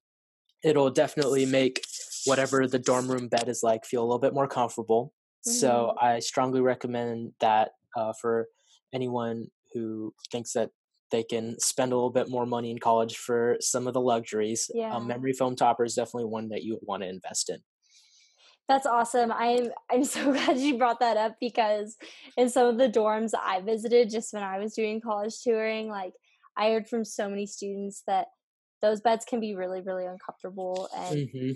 it'll 0.62 0.90
definitely 0.90 1.46
make 1.46 1.82
whatever 2.26 2.68
the 2.68 2.80
dorm 2.80 3.10
room 3.10 3.30
bed 3.30 3.48
is 3.48 3.62
like 3.64 3.86
feel 3.86 4.02
a 4.02 4.06
little 4.06 4.20
bit 4.20 4.34
more 4.34 4.48
comfortable. 4.48 5.14
Mm-hmm. 5.48 5.58
So 5.58 5.96
I 6.00 6.20
strongly 6.20 6.60
recommend 6.60 7.32
that 7.40 7.72
uh, 7.96 8.12
for 8.20 8.48
anyone 8.94 9.48
who 9.74 10.14
thinks 10.32 10.52
that 10.54 10.72
they 11.12 11.24
can 11.24 11.58
spend 11.60 11.94
a 11.94 11.96
little 11.96 12.10
bit 12.10 12.30
more 12.30 12.46
money 12.46 12.72
in 12.72 12.78
college 12.78 13.16
for 13.16 13.56
some 13.62 13.88
of 13.88 13.94
the 13.94 14.02
luxuries. 14.02 14.70
Yeah. 14.74 14.94
Um, 14.94 15.08
memory 15.08 15.32
foam 15.34 15.56
topper 15.56 15.86
is 15.86 15.96
definitely 15.96 16.26
one 16.26 16.50
that 16.50 16.64
you 16.64 16.78
want 16.82 17.04
to 17.04 17.10
invest 17.10 17.50
in. 17.50 17.60
That's 18.68 18.86
awesome. 18.86 19.32
I'm 19.32 19.70
I'm 19.90 20.04
so 20.16 20.34
glad 20.34 20.58
you 20.58 20.78
brought 20.78 21.00
that 21.00 21.16
up 21.16 21.36
because 21.40 21.96
in 22.36 22.50
some 22.50 22.68
of 22.68 22.78
the 22.78 22.90
dorms 22.90 23.32
I 23.34 23.62
visited 23.62 24.10
just 24.10 24.34
when 24.34 24.44
I 24.44 24.60
was 24.60 24.74
doing 24.74 25.00
college 25.00 25.42
touring, 25.42 25.88
like 25.88 26.14
I 26.58 26.72
heard 26.72 26.88
from 26.88 27.06
so 27.06 27.30
many 27.30 27.46
students 27.46 28.04
that 28.08 28.28
those 28.82 29.02
beds 29.02 29.26
can 29.26 29.40
be 29.40 29.56
really, 29.56 29.82
really 29.82 30.06
uncomfortable. 30.06 30.90
And 30.96 31.18
mm-hmm. 31.18 31.52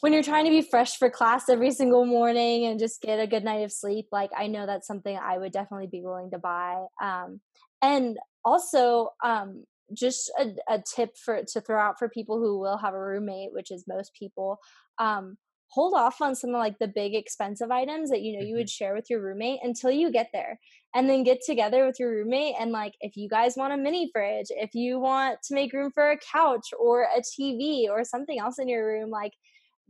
when 0.00 0.12
you're 0.12 0.22
trying 0.22 0.44
to 0.44 0.50
be 0.50 0.62
fresh 0.62 0.96
for 0.96 1.10
class 1.10 1.48
every 1.48 1.70
single 1.70 2.06
morning 2.06 2.66
and 2.66 2.80
just 2.80 3.02
get 3.02 3.20
a 3.20 3.26
good 3.26 3.44
night 3.44 3.62
of 3.64 3.72
sleep, 3.72 4.06
like 4.10 4.30
I 4.36 4.46
know 4.46 4.66
that's 4.66 4.86
something 4.86 5.16
I 5.16 5.38
would 5.38 5.52
definitely 5.52 5.88
be 5.88 6.02
willing 6.02 6.30
to 6.32 6.38
buy. 6.38 6.84
Um, 7.02 7.40
and 7.82 8.16
also, 8.44 9.10
um, 9.24 9.64
just 9.94 10.30
a, 10.38 10.48
a, 10.68 10.82
tip 10.94 11.16
for 11.16 11.42
to 11.42 11.60
throw 11.62 11.80
out 11.80 11.98
for 11.98 12.10
people 12.10 12.38
who 12.38 12.58
will 12.58 12.76
have 12.76 12.92
a 12.92 13.00
roommate, 13.00 13.52
which 13.52 13.70
is 13.70 13.84
most 13.88 14.12
people. 14.18 14.58
Um, 14.98 15.38
hold 15.70 15.94
off 15.94 16.20
on 16.22 16.34
some 16.34 16.50
of 16.50 16.56
like 16.56 16.78
the 16.78 16.88
big 16.88 17.14
expensive 17.14 17.70
items 17.70 18.10
that 18.10 18.22
you 18.22 18.32
know 18.32 18.38
mm-hmm. 18.38 18.48
you 18.48 18.56
would 18.56 18.70
share 18.70 18.94
with 18.94 19.08
your 19.10 19.20
roommate 19.20 19.60
until 19.62 19.90
you 19.90 20.10
get 20.10 20.28
there 20.32 20.58
and 20.94 21.08
then 21.08 21.22
get 21.22 21.38
together 21.44 21.86
with 21.86 22.00
your 22.00 22.10
roommate 22.10 22.54
and 22.58 22.72
like 22.72 22.94
if 23.00 23.16
you 23.16 23.28
guys 23.28 23.54
want 23.56 23.72
a 23.72 23.76
mini 23.76 24.10
fridge 24.12 24.46
if 24.50 24.74
you 24.74 24.98
want 24.98 25.38
to 25.42 25.54
make 25.54 25.72
room 25.72 25.90
for 25.92 26.10
a 26.10 26.18
couch 26.32 26.68
or 26.78 27.02
a 27.02 27.20
tv 27.20 27.88
or 27.88 28.02
something 28.02 28.38
else 28.38 28.58
in 28.58 28.68
your 28.68 28.86
room 28.86 29.10
like 29.10 29.32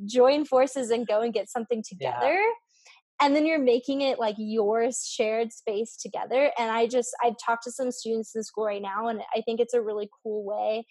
join 0.05 0.45
forces 0.45 0.91
and 0.91 1.07
go 1.07 1.21
and 1.23 1.33
get 1.33 1.49
something 1.49 1.83
together 1.89 2.35
yeah. 2.35 3.23
and 3.23 3.35
then 3.35 3.47
you're 3.47 3.59
making 3.59 4.01
it 4.01 4.19
like 4.19 4.37
your 4.39 4.89
shared 4.93 5.53
space 5.53 5.97
together 5.97 6.51
and 6.59 6.71
i 6.71 6.87
just 6.87 7.11
i've 7.25 7.37
talked 7.45 7.65
to 7.65 7.71
some 7.71 7.93
students 7.93 8.35
in 8.35 8.43
school 8.43 8.65
right 8.65 8.83
now 8.83 9.07
and 9.07 9.21
i 9.35 9.41
think 9.41 9.61
it's 9.61 9.75
a 9.75 9.83
really 9.83 10.09
cool 10.23 10.45
way 10.45 10.85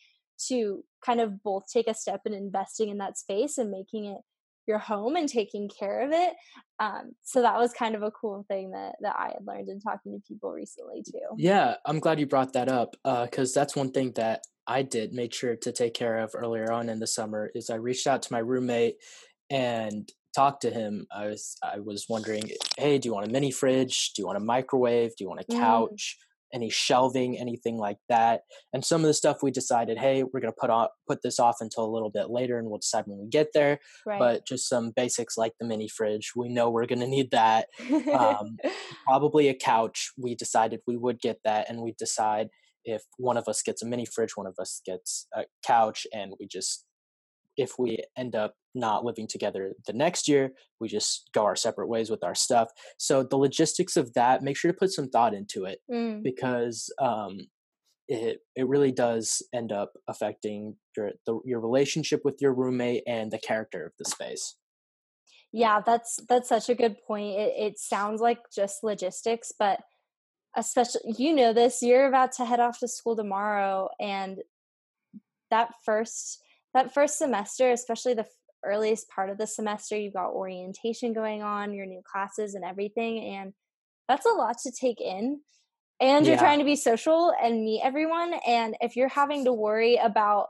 to 0.48 0.84
kind 1.04 1.20
of 1.20 1.42
both 1.42 1.64
take 1.72 1.88
a 1.88 1.94
step 1.94 2.22
in 2.26 2.34
investing 2.34 2.90
in 2.90 2.98
that 3.00 3.18
space 3.18 3.58
and 3.58 3.72
making 3.72 4.06
it 4.06 4.20
your 4.68 4.80
home 4.80 5.16
and 5.16 5.30
taking 5.30 5.70
care 5.70 6.06
of 6.06 6.12
it. 6.12 6.34
Um, 6.80 7.14
so 7.24 7.42
that 7.42 7.58
was 7.58 7.74
kind 7.74 7.96
of 7.96 8.04
a 8.04 8.12
cool 8.12 8.46
thing 8.48 8.72
that 8.72 8.96
that 9.02 9.16
I 9.18 9.30
had 9.34 9.46
learned 9.46 9.70
in 9.70 9.80
talking 9.80 10.14
to 10.14 10.20
people 10.28 10.52
recently 10.52 11.04
too. 11.04 11.36
Yeah, 11.38 11.76
I'm 11.86 12.00
glad 12.00 12.20
you 12.20 12.28
brought 12.28 12.54
that 12.54 12.70
up 12.70 12.96
because 13.04 13.56
uh, 13.56 13.60
that's 13.60 13.76
one 13.76 13.92
thing 13.92 14.12
that 14.16 14.44
I 14.68 14.84
did 14.84 15.14
make 15.14 15.34
sure 15.34 15.56
to 15.56 15.72
take 15.72 15.94
care 15.94 16.20
of 16.20 16.32
earlier 16.36 16.72
on 16.72 16.90
in 16.90 17.00
the 17.00 17.08
summer. 17.08 17.50
Is 17.56 17.70
I 17.70 17.76
reached 17.76 18.08
out 18.08 18.22
to 18.24 18.34
my 18.34 18.40
roommate 18.40 18.98
and 19.50 20.12
talked 20.36 20.62
to 20.62 20.70
him. 20.70 21.08
I 21.12 21.28
was 21.28 21.58
I 21.64 21.80
was 21.80 22.06
wondering, 22.08 22.52
hey, 22.78 23.00
do 23.00 23.10
you 23.10 23.14
want 23.14 23.28
a 23.28 23.32
mini 23.32 23.52
fridge? 23.52 24.12
Do 24.14 24.22
you 24.22 24.28
want 24.28 24.38
a 24.38 24.46
microwave? 24.46 25.16
Do 25.16 25.24
you 25.24 25.30
want 25.30 25.42
a 25.42 25.52
mm. 25.52 25.58
couch? 25.58 26.18
Any 26.54 26.70
shelving, 26.70 27.38
anything 27.38 27.78
like 27.78 27.98
that. 28.10 28.42
And 28.74 28.84
some 28.84 29.02
of 29.02 29.08
the 29.08 29.14
stuff 29.14 29.44
we 29.44 29.52
decided, 29.52 29.98
hey, 29.98 30.24
we're 30.24 30.40
going 30.40 30.54
to 30.54 30.60
put 30.60 30.70
on 30.70 30.88
put 31.08 31.22
this 31.22 31.40
off 31.40 31.58
until 31.60 31.86
a 31.86 31.92
little 31.94 32.10
bit 32.10 32.30
later, 32.30 32.58
and 32.58 32.70
we'll 32.70 32.80
decide 32.80 33.04
when 33.06 33.20
we 33.20 33.28
get 33.28 33.50
there. 33.54 33.80
Right. 34.06 34.20
But 34.20 34.48
just 34.48 34.70
some 34.70 34.92
basics 34.96 35.38
like 35.38 35.54
the 35.60 35.68
mini 35.68 35.88
fridge, 35.88 36.32
we 36.36 36.50
know 36.50 36.70
we're 36.70 36.86
going 36.86 37.00
to 37.00 37.08
need 37.08 37.32
that. 37.32 37.68
Um, 38.18 38.58
probably 39.06 39.48
a 39.48 39.54
couch. 39.54 40.12
We 40.18 40.34
decided 40.34 40.82
we 40.88 40.98
would 40.98 41.20
get 41.20 41.40
that, 41.44 41.70
and 41.70 41.82
we 41.82 41.94
decide 41.98 42.50
if 42.88 43.04
one 43.18 43.38
of 43.38 43.48
us 43.48 43.62
gets 43.62 43.84
a 43.84 43.86
mini 43.86 44.06
fridge, 44.06 44.32
one 44.36 44.48
of 44.48 44.56
us 44.60 44.82
gets 44.86 45.28
a 45.36 45.44
couch, 45.66 46.08
and 46.14 46.34
we 46.40 46.48
just 46.48 46.86
if 47.58 47.80
we 47.80 48.00
end 48.16 48.36
up 48.36 48.56
not 48.76 49.04
living 49.04 49.28
together 49.28 49.74
the 49.88 49.94
next 49.94 50.28
year, 50.28 50.52
we 50.80 50.88
just 50.88 51.30
go 51.34 51.44
our 51.44 51.56
separate 51.56 51.88
ways 51.88 52.10
with 52.10 52.24
our 52.24 52.36
stuff. 52.36 52.70
So 52.98 53.24
the 53.24 53.38
logistics 53.38 53.98
of 53.98 54.14
that, 54.14 54.44
make 54.44 54.56
sure 54.56 54.72
to 54.72 54.78
put 54.78 54.92
some 54.92 55.10
thought 55.10 55.34
into 55.34 55.66
it 55.66 55.80
mm. 55.92 56.24
because 56.24 56.94
um, 57.02 57.40
it 58.08 58.40
it 58.56 58.68
really 58.68 58.92
does 58.92 59.42
end 59.54 59.72
up 59.72 59.94
affecting 60.08 60.76
your 60.96 61.12
the, 61.26 61.40
your 61.44 61.60
relationship 61.60 62.22
with 62.24 62.42
your 62.42 62.54
roommate 62.54 63.04
and 63.08 63.32
the 63.32 63.40
character 63.40 63.86
of 63.86 63.94
the 64.00 64.06
space. 64.06 64.56
Yeah, 65.52 65.82
that's 65.86 66.20
that's 66.30 66.50
such 66.50 66.70
a 66.70 66.76
good 66.76 66.98
point. 67.06 67.38
It, 67.38 67.54
it 67.58 67.80
sounds 67.80 68.22
like 68.22 68.40
just 68.54 68.84
logistics, 68.84 69.52
but 69.58 69.80
especially 70.56 71.16
you 71.18 71.34
know 71.34 71.54
this. 71.54 71.82
You're 71.82 72.08
about 72.08 72.32
to 72.34 72.46
head 72.46 72.60
off 72.60 72.80
to 72.80 72.88
school 72.88 73.16
tomorrow, 73.16 73.90
and 74.00 74.40
that 75.50 75.72
first 75.84 76.42
that 76.78 76.94
first 76.94 77.18
semester, 77.18 77.72
especially 77.72 78.14
the 78.14 78.28
earliest 78.64 79.10
part 79.10 79.30
of 79.32 79.38
the 79.38 79.48
semester, 79.48 79.98
you've 79.98 80.14
got 80.14 80.30
orientation 80.30 81.12
going 81.12 81.42
on, 81.42 81.74
your 81.74 81.88
new 81.88 82.02
classes 82.12 82.54
and 82.54 82.64
everything. 82.64 83.36
And 83.36 83.54
that's 84.08 84.28
a 84.28 84.30
lot 84.30 84.58
to 84.64 84.72
take 84.72 85.02
in. 85.02 85.42
And 86.00 86.26
yeah. 86.26 86.32
you're 86.32 86.40
trying 86.40 86.60
to 86.60 86.66
be 86.66 86.76
social 86.76 87.34
and 87.42 87.64
meet 87.64 87.82
everyone. 87.84 88.36
And 88.46 88.76
if 88.80 88.96
you're 88.96 89.10
having 89.10 89.46
to 89.46 89.54
worry 89.54 89.96
about 89.96 90.48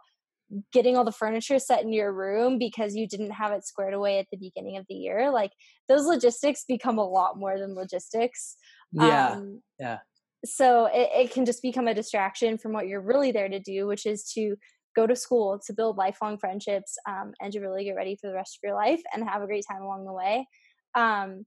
getting 0.73 0.97
all 0.97 1.05
the 1.05 1.11
furniture 1.13 1.59
set 1.59 1.83
in 1.83 1.93
your 1.93 2.11
room 2.11 2.57
because 2.57 2.93
you 2.95 3.07
didn't 3.07 3.31
have 3.31 3.53
it 3.53 3.65
squared 3.65 3.93
away 3.93 4.19
at 4.19 4.27
the 4.29 4.37
beginning 4.37 4.75
of 4.77 4.85
the 4.89 4.95
year, 4.95 5.31
like 5.31 5.51
those 5.87 6.05
logistics 6.05 6.65
become 6.67 6.97
a 6.97 7.07
lot 7.07 7.37
more 7.37 7.57
than 7.57 7.73
logistics. 7.73 8.57
Yeah. 8.91 9.29
Um, 9.29 9.61
yeah. 9.79 9.99
So 10.43 10.87
it, 10.87 11.09
it 11.15 11.31
can 11.31 11.45
just 11.45 11.61
become 11.61 11.87
a 11.87 11.93
distraction 11.93 12.57
from 12.57 12.73
what 12.73 12.87
you're 12.87 13.01
really 13.01 13.31
there 13.31 13.49
to 13.49 13.59
do, 13.59 13.87
which 13.87 14.05
is 14.05 14.29
to 14.33 14.55
go 14.97 15.07
to 15.07 15.15
school 15.15 15.59
to 15.65 15.73
build 15.73 15.95
lifelong 15.95 16.37
friendships 16.37 16.97
um, 17.07 17.31
and 17.39 17.53
to 17.53 17.59
really 17.59 17.85
get 17.85 17.95
ready 17.95 18.17
for 18.19 18.27
the 18.27 18.33
rest 18.33 18.57
of 18.57 18.67
your 18.67 18.75
life 18.75 19.01
and 19.13 19.29
have 19.29 19.43
a 19.43 19.45
great 19.45 19.63
time 19.71 19.83
along 19.83 20.05
the 20.05 20.11
way. 20.11 20.47
Um, 20.95 21.45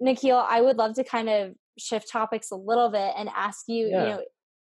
Nikhil, 0.00 0.36
I 0.36 0.60
would 0.60 0.76
love 0.76 0.94
to 0.94 1.04
kind 1.04 1.28
of 1.28 1.54
shift 1.76 2.10
topics 2.10 2.52
a 2.52 2.56
little 2.56 2.88
bit 2.88 3.12
and 3.18 3.28
ask 3.36 3.64
you, 3.66 3.88
yeah. 3.88 4.02
you 4.02 4.08
know, 4.08 4.20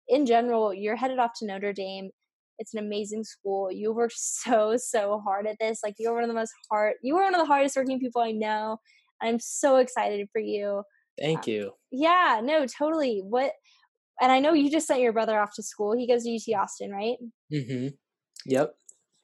in 0.08 0.25
general, 0.27 0.74
you're 0.74 0.96
headed 0.96 1.17
off 1.17 1.32
to 1.39 1.48
Notre 1.48 1.74
Dame. 1.74 2.12
It's 2.60 2.75
an 2.75 2.86
amazing 2.86 3.24
school. 3.24 3.72
You 3.72 3.91
worked 3.91 4.13
so, 4.17 4.77
so 4.77 5.20
hard 5.25 5.48
at 5.48 5.58
this. 5.60 5.79
Like 5.84 5.96
you're 5.98 6.13
one 6.13 6.24
of 6.24 6.29
the 6.29 6.36
most 6.36 6.53
hard, 6.70 6.93
you 7.01 7.15
were 7.15 7.24
one 7.24 7.34
of 7.34 7.41
the 7.41 7.48
hardest 7.48 7.75
working 7.75 8.00
people 8.00 8.22
I 8.22 8.32
know. 8.32 8.77
I'm 9.22 9.39
so 9.39 9.77
excited 9.77 10.27
for 10.32 10.39
you. 10.39 10.84
Thank 11.20 11.48
you. 11.48 11.72
yeah, 11.91 12.41
no, 12.43 12.65
totally. 12.65 13.22
What, 13.24 13.53
and 14.22 14.32
I 14.32 14.39
know 14.39 14.53
you 14.53 14.70
just 14.70 14.88
sent 14.88 15.01
your 15.01 15.13
brother 15.13 15.39
off 15.39 15.53
to 15.55 15.63
school. 15.63 15.96
He 15.98 16.08
goes 16.08 16.24
to 16.24 16.36
UT 16.36 16.60
Austin, 16.60 16.91
right? 16.91 17.17
Mm-hmm. 17.51 17.88
Yep. 18.45 18.75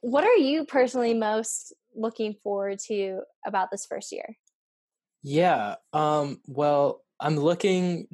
What 0.01 0.23
are 0.23 0.35
you 0.35 0.65
personally 0.65 1.13
most 1.13 1.73
looking 1.95 2.35
forward 2.43 2.79
to 2.88 3.21
about 3.45 3.69
this 3.71 3.85
first 3.85 4.11
year? 4.11 4.38
Yeah. 5.23 5.75
Um, 5.93 6.41
well, 6.47 7.01
I'm 7.19 7.38
looking 7.38 8.07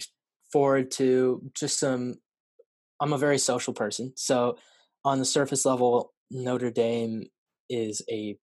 forward 0.51 0.91
to 0.91 1.41
just 1.53 1.79
some. 1.79 2.15
I'm 3.00 3.13
a 3.13 3.17
very 3.17 3.38
social 3.38 3.74
person. 3.74 4.13
So, 4.15 4.57
on 5.03 5.19
the 5.19 5.25
surface 5.25 5.65
level, 5.65 6.13
Notre 6.31 6.71
Dame 6.71 7.27
is 7.69 8.01
a 8.09 8.38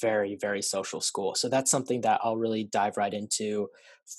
very, 0.00 0.36
very 0.40 0.62
social 0.62 1.00
school. 1.00 1.34
So, 1.34 1.48
that's 1.48 1.70
something 1.70 2.00
that 2.00 2.20
I'll 2.24 2.36
really 2.36 2.64
dive 2.64 2.96
right 2.96 3.12
into. 3.14 3.68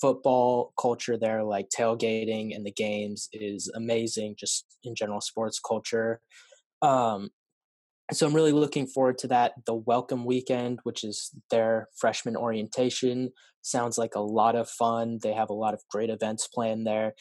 Football 0.00 0.72
culture 0.80 1.18
there, 1.18 1.44
like 1.44 1.68
tailgating 1.68 2.56
and 2.56 2.64
the 2.64 2.72
games, 2.72 3.28
is 3.32 3.70
amazing, 3.74 4.36
just 4.38 4.64
in 4.82 4.94
general 4.94 5.20
sports 5.20 5.60
culture. 5.60 6.20
Um, 6.80 7.30
so 8.12 8.26
I'm 8.26 8.34
really 8.34 8.52
looking 8.52 8.86
forward 8.86 9.18
to 9.18 9.28
that. 9.28 9.52
The 9.66 9.74
welcome 9.74 10.24
weekend, 10.24 10.80
which 10.82 11.04
is 11.04 11.30
their 11.50 11.88
freshman 11.98 12.36
orientation, 12.36 13.30
sounds 13.62 13.96
like 13.96 14.14
a 14.14 14.20
lot 14.20 14.56
of 14.56 14.68
fun. 14.68 15.18
They 15.22 15.32
have 15.32 15.50
a 15.50 15.54
lot 15.54 15.74
of 15.74 15.82
great 15.90 16.10
events 16.10 16.46
planned 16.46 16.86
there. 16.86 17.14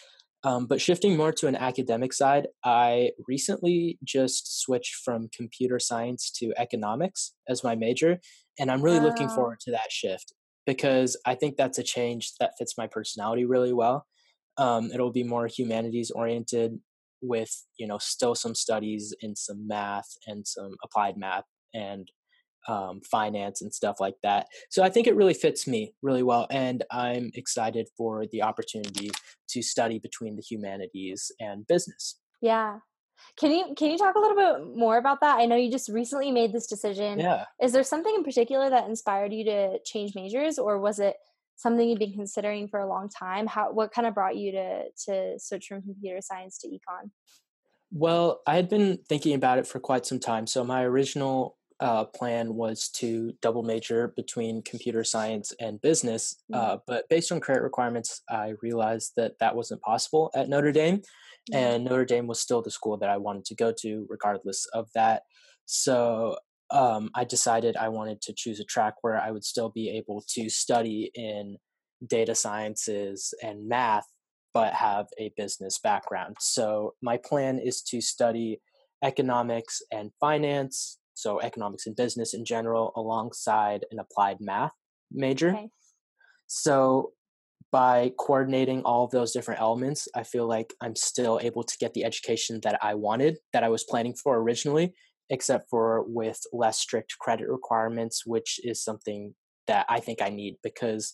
Um, 0.44 0.66
but 0.66 0.82
shifting 0.82 1.16
more 1.16 1.32
to 1.32 1.48
an 1.48 1.56
academic 1.56 2.12
side, 2.12 2.48
I 2.66 3.12
recently 3.30 3.98
just 4.04 4.62
switched 4.62 4.96
from 4.96 5.30
computer 5.36 5.80
science 5.80 6.30
to 6.40 6.52
economics 6.58 7.34
as 7.48 7.64
my 7.64 7.76
major, 7.76 8.20
and 8.60 8.70
I'm 8.70 8.82
really 8.82 9.00
looking 9.00 9.30
forward 9.30 9.62
to 9.62 9.72
that 9.72 9.90
shift 9.90 10.34
because 10.66 11.18
I 11.26 11.36
think 11.36 11.56
that's 11.56 11.78
a 11.78 11.84
change 11.84 12.34
that 12.42 12.54
fits 12.60 12.78
my 12.78 12.88
personality 12.88 13.46
really 13.46 13.72
well. 13.72 14.06
Um, 14.58 14.92
it'll 14.94 15.14
be 15.14 15.24
more 15.24 15.48
humanities 15.48 16.12
oriented 16.12 16.78
with 17.24 17.66
you 17.78 17.88
know 17.88 17.98
still 17.98 18.36
some 18.36 18.54
studies 18.54 19.14
in 19.22 19.36
some 19.36 19.68
math 19.68 20.10
and 20.28 20.46
some 20.46 20.76
applied 20.84 21.18
math 21.18 21.46
and 21.74 22.12
um, 22.68 23.02
finance 23.02 23.62
and 23.62 23.74
stuff 23.74 23.98
like 24.00 24.16
that. 24.24 24.48
So 24.70 24.84
I 24.84 24.90
think 24.90 25.08
it 25.08 25.16
really 25.16 25.34
fits 25.34 25.68
me 25.68 25.94
really 26.02 26.24
well, 26.24 26.48
and 26.52 26.84
I'm 26.92 27.32
excited 27.34 27.90
for 27.98 28.26
the 28.32 28.44
opportunity 28.44 29.12
to 29.50 29.62
study 29.62 30.00
between 30.00 30.36
the 30.36 30.42
humanities 30.42 31.32
and 31.40 31.66
business. 31.68 32.20
Yeah. 32.42 32.80
Can 33.40 33.52
you 33.52 33.74
can 33.78 33.90
you 33.90 33.98
talk 33.98 34.16
a 34.16 34.20
little 34.20 34.36
bit 34.36 34.76
more 34.76 34.98
about 34.98 35.22
that? 35.22 35.40
I 35.40 35.46
know 35.46 35.56
you 35.56 35.72
just 35.72 35.90
recently 35.90 36.32
made 36.32 36.52
this 36.52 36.68
decision. 36.68 37.20
Yeah. 37.20 37.46
Is 37.62 37.72
there 37.72 37.84
something 37.84 38.14
in 38.14 38.24
particular 38.24 38.70
that 38.70 38.88
inspired 38.88 39.32
you 39.34 39.46
to 39.46 39.80
change 39.86 40.14
majors, 40.16 40.60
or 40.60 40.80
was 40.80 41.00
it 41.00 41.16
something 41.56 41.88
you've 41.88 42.00
been 42.00 42.14
considering 42.14 42.68
for 42.68 42.80
a 42.80 42.88
long 42.88 43.10
time? 43.10 43.48
How 43.48 43.72
what 43.72 43.94
kind 43.94 44.08
of 44.08 44.14
brought 44.14 44.36
you 44.36 44.52
to 44.52 44.84
to 45.06 45.40
switch 45.40 45.68
from 45.68 45.82
computer 45.82 46.20
science 46.22 46.58
to 46.60 46.68
econ? 46.68 47.12
Well, 47.92 48.42
I 48.48 48.56
had 48.56 48.70
been 48.70 49.00
thinking 49.08 49.36
about 49.36 49.60
it 49.60 49.68
for 49.68 49.80
quite 49.80 50.06
some 50.06 50.20
time. 50.20 50.48
So 50.48 50.64
my 50.64 50.84
original 50.84 51.58
uh, 51.80 52.06
plan 52.06 52.56
was 52.56 52.88
to 52.88 53.34
double 53.42 53.62
major 53.62 54.14
between 54.16 54.62
computer 54.64 55.04
science 55.04 55.54
and 55.60 55.82
business. 55.82 56.36
Mm-hmm. 56.52 56.60
Uh, 56.60 56.78
but 56.88 57.08
based 57.10 57.32
on 57.32 57.40
credit 57.40 57.62
requirements, 57.62 58.22
I 58.30 58.54
realized 58.62 59.14
that 59.18 59.38
that 59.40 59.56
wasn't 59.56 59.82
possible 59.82 60.32
at 60.34 60.50
Notre 60.50 60.72
Dame. 60.72 60.98
Mm-hmm. 60.98 61.56
And 61.56 61.84
Notre 61.84 62.06
Dame 62.06 62.26
was 62.26 62.40
still 62.40 62.62
the 62.62 62.72
school 62.72 62.98
that 62.98 63.10
I 63.10 63.18
wanted 63.18 63.46
to 63.46 63.56
go 63.56 63.74
to, 63.82 64.08
regardless 64.10 64.66
of 64.68 64.88
that. 64.96 65.24
So 65.66 66.38
um, 66.74 67.10
I 67.16 67.24
decided 67.24 67.78
I 67.78 67.90
wanted 67.90 68.22
to 68.24 68.34
choose 68.36 68.60
a 68.60 68.66
track 68.66 68.96
where 69.02 69.20
I 69.22 69.32
would 69.32 69.46
still 69.46 69.70
be 69.70 69.90
able 69.92 70.24
to 70.36 70.50
study 70.50 71.12
in 71.16 71.58
data 72.06 72.36
sciences 72.36 73.34
and 73.42 73.70
math, 73.70 74.06
but 74.54 74.74
have 74.74 75.08
a 75.18 75.32
business 75.38 75.80
background. 75.82 76.36
So 76.40 76.96
my 77.02 77.18
plan 77.18 77.60
is 77.60 77.82
to 77.84 78.02
study 78.02 78.60
economics 79.04 79.82
and 79.92 80.12
finance 80.20 80.98
so 81.14 81.40
economics 81.42 81.86
and 81.86 81.96
business 81.96 82.34
in 82.34 82.46
general, 82.46 82.92
alongside 82.96 83.86
an 83.92 84.00
applied 84.00 84.38
math 84.40 84.72
major. 85.12 85.50
Okay. 85.50 85.70
So 86.48 87.12
by 87.72 88.12
coordinating 88.20 88.82
all 88.84 89.06
of 89.06 89.12
those 89.12 89.32
different 89.32 89.62
elements, 89.62 90.08
I 90.16 90.24
feel 90.24 90.48
like 90.48 90.74
I'm 90.82 90.96
still 90.96 91.40
able 91.42 91.64
to 91.64 91.78
get 91.80 91.94
the 91.94 92.06
education 92.06 92.60
that 92.64 92.78
I 92.84 92.94
wanted, 92.94 93.38
that 93.52 93.64
I 93.64 93.70
was 93.70 93.84
planning 93.84 94.14
for 94.14 94.38
originally, 94.38 94.94
except 95.34 95.68
for 95.68 96.06
with 96.08 96.40
less 96.54 96.78
strict 96.78 97.18
credit 97.20 97.50
requirements, 97.50 98.24
which 98.24 98.60
is 98.64 98.84
something 98.84 99.34
that 99.66 99.88
I 99.90 100.00
think 100.00 100.22
I 100.22 100.30
need 100.30 100.58
because 100.62 101.12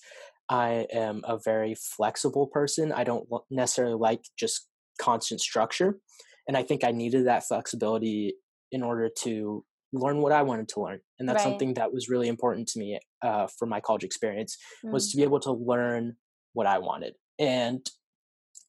I 0.49 0.87
am 0.91 1.21
a 1.23 1.37
very 1.39 1.73
flexible 1.73 2.47
person. 2.47 2.91
I 2.91 3.05
don't 3.05 3.25
necessarily 3.49 3.95
like 3.95 4.25
just 4.37 4.67
constant 4.99 5.39
structure. 5.39 5.99
And 6.47 6.57
I 6.57 6.63
think 6.63 6.83
I 6.83 6.91
needed 6.91 7.27
that 7.27 7.45
flexibility 7.47 8.33
in 8.73 8.83
order 8.83 9.09
to 9.19 9.63
learn 9.93 10.17
what 10.21 10.33
I 10.33 10.41
wanted 10.41 10.67
to 10.69 10.81
learn, 10.81 10.99
and 11.17 11.27
that's 11.27 11.43
right. 11.43 11.49
something 11.49 11.73
that 11.75 11.91
was 11.91 12.09
really 12.09 12.27
important 12.27 12.67
to 12.69 12.79
me 12.79 12.99
uh, 13.23 13.47
for 13.57 13.65
my 13.65 13.79
college 13.79 14.03
experience 14.03 14.57
mm. 14.85 14.91
was 14.91 15.09
to 15.11 15.17
be 15.17 15.23
able 15.23 15.39
to 15.39 15.51
learn 15.51 16.15
what 16.53 16.67
I 16.67 16.77
wanted, 16.77 17.13
and 17.39 17.83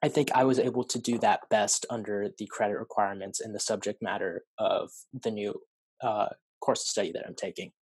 I 0.03 0.09
think 0.09 0.31
I 0.35 0.45
was 0.45 0.59
able 0.59 0.85
to 0.85 0.99
do 0.99 1.19
that 1.19 1.49
best 1.51 1.87
under 1.91 2.31
the 2.39 2.47
credit 2.47 2.79
requirements 2.79 3.41
and 3.41 3.55
the 3.55 3.61
subject 3.61 4.03
matter 4.03 4.45
of 4.59 4.91
the 5.13 5.31
new 5.31 5.61
uh, 6.03 6.29
course 6.61 6.83
of 6.83 6.87
study 6.87 7.13
that 7.13 7.25
I'm 7.27 7.35
taking. 7.35 7.73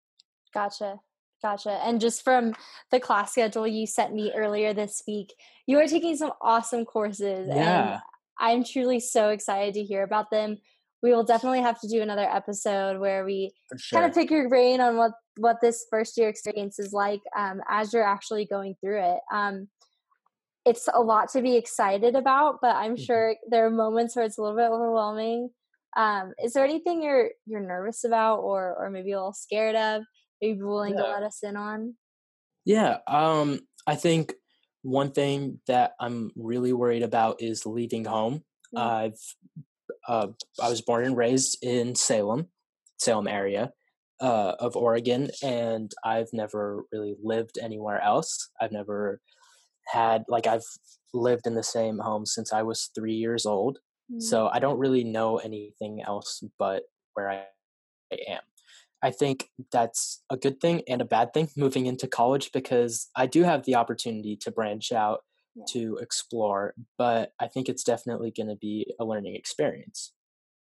Gotcha. 0.52 0.96
Gotcha. 1.40 1.70
And 1.84 2.00
just 2.00 2.24
from 2.24 2.54
the 2.90 2.98
class 2.98 3.30
schedule 3.30 3.66
you 3.66 3.86
sent 3.86 4.12
me 4.12 4.32
earlier 4.34 4.74
this 4.74 5.02
week, 5.06 5.32
you 5.66 5.78
are 5.78 5.86
taking 5.86 6.16
some 6.16 6.32
awesome 6.42 6.84
courses. 6.84 7.46
Yeah. 7.48 7.92
And 7.92 8.00
I'm 8.40 8.64
truly 8.64 8.98
so 8.98 9.28
excited 9.28 9.74
to 9.74 9.84
hear 9.84 10.02
about 10.02 10.30
them 10.32 10.58
we 11.02 11.12
will 11.12 11.24
definitely 11.24 11.60
have 11.60 11.80
to 11.80 11.88
do 11.88 12.02
another 12.02 12.28
episode 12.28 12.98
where 12.98 13.24
we 13.24 13.52
sure. 13.76 14.00
kind 14.00 14.10
of 14.10 14.16
pick 14.16 14.30
your 14.30 14.48
brain 14.48 14.80
on 14.80 14.96
what 14.96 15.12
what 15.36 15.58
this 15.60 15.86
first 15.90 16.16
year 16.18 16.28
experience 16.28 16.78
is 16.78 16.92
like 16.92 17.20
um, 17.36 17.60
as 17.68 17.92
you're 17.92 18.06
actually 18.06 18.44
going 18.44 18.74
through 18.80 19.00
it. 19.00 19.20
Um, 19.32 19.68
it's 20.64 20.88
a 20.92 21.00
lot 21.00 21.30
to 21.30 21.42
be 21.42 21.56
excited 21.56 22.14
about, 22.14 22.58
but 22.60 22.76
I'm 22.76 22.94
mm-hmm. 22.94 23.02
sure 23.02 23.36
there 23.50 23.66
are 23.66 23.70
moments 23.70 24.14
where 24.14 24.24
it's 24.24 24.38
a 24.38 24.42
little 24.42 24.56
bit 24.56 24.70
overwhelming. 24.70 25.50
Um, 25.96 26.32
is 26.42 26.52
there 26.52 26.64
anything 26.64 27.02
you're 27.02 27.30
you're 27.46 27.60
nervous 27.60 28.04
about, 28.04 28.40
or 28.40 28.76
or 28.78 28.90
maybe 28.90 29.12
a 29.12 29.16
little 29.16 29.32
scared 29.32 29.76
of? 29.76 30.02
Maybe 30.40 30.62
willing 30.62 30.94
yeah. 30.94 31.02
to 31.02 31.08
let 31.08 31.22
us 31.22 31.42
in 31.42 31.56
on? 31.56 31.94
Yeah, 32.64 32.98
um, 33.06 33.60
I 33.86 33.96
think 33.96 34.34
one 34.82 35.10
thing 35.10 35.60
that 35.66 35.92
I'm 35.98 36.30
really 36.36 36.72
worried 36.72 37.02
about 37.02 37.42
is 37.42 37.66
leaving 37.66 38.04
home. 38.04 38.44
Mm-hmm. 38.74 38.78
I've 38.78 39.18
uh, 40.06 40.28
I 40.62 40.68
was 40.68 40.82
born 40.82 41.04
and 41.04 41.16
raised 41.16 41.58
in 41.62 41.94
Salem, 41.94 42.48
Salem 42.98 43.28
area 43.28 43.72
uh, 44.20 44.54
of 44.58 44.76
Oregon, 44.76 45.30
and 45.42 45.92
I've 46.04 46.32
never 46.32 46.84
really 46.92 47.16
lived 47.22 47.58
anywhere 47.60 48.00
else. 48.00 48.50
I've 48.60 48.72
never 48.72 49.20
had 49.88 50.24
like 50.28 50.46
I've 50.46 50.66
lived 51.14 51.46
in 51.46 51.54
the 51.54 51.62
same 51.62 51.98
home 51.98 52.26
since 52.26 52.52
I 52.52 52.62
was 52.62 52.90
three 52.94 53.14
years 53.14 53.46
old, 53.46 53.78
mm-hmm. 54.10 54.20
so 54.20 54.48
I 54.48 54.58
don't 54.58 54.78
really 54.78 55.04
know 55.04 55.38
anything 55.38 56.02
else 56.06 56.42
but 56.58 56.84
where 57.14 57.30
I, 57.30 57.44
I 58.12 58.18
am. 58.28 58.40
I 59.00 59.12
think 59.12 59.48
that's 59.70 60.24
a 60.28 60.36
good 60.36 60.60
thing 60.60 60.82
and 60.88 61.00
a 61.00 61.04
bad 61.04 61.32
thing 61.32 61.48
moving 61.56 61.86
into 61.86 62.06
college 62.06 62.50
because 62.52 63.08
I 63.16 63.26
do 63.26 63.44
have 63.44 63.64
the 63.64 63.76
opportunity 63.76 64.36
to 64.42 64.50
branch 64.50 64.92
out 64.92 65.20
yeah. 65.58 65.64
to 65.68 65.98
explore 66.00 66.74
but 66.96 67.32
i 67.40 67.46
think 67.46 67.68
it's 67.68 67.82
definitely 67.82 68.32
going 68.34 68.48
to 68.48 68.56
be 68.56 68.86
a 69.00 69.04
learning 69.04 69.34
experience 69.34 70.12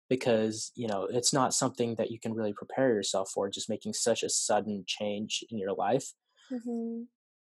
because 0.08 0.70
you 0.74 0.86
know 0.86 1.06
it's 1.10 1.32
not 1.32 1.54
something 1.54 1.94
that 1.96 2.10
you 2.10 2.18
can 2.20 2.34
really 2.34 2.52
prepare 2.52 2.88
yourself 2.88 3.30
for 3.32 3.48
just 3.48 3.70
making 3.70 3.92
such 3.92 4.22
a 4.22 4.28
sudden 4.28 4.84
change 4.86 5.44
in 5.50 5.58
your 5.58 5.72
life 5.72 6.12
mm-hmm. 6.52 7.02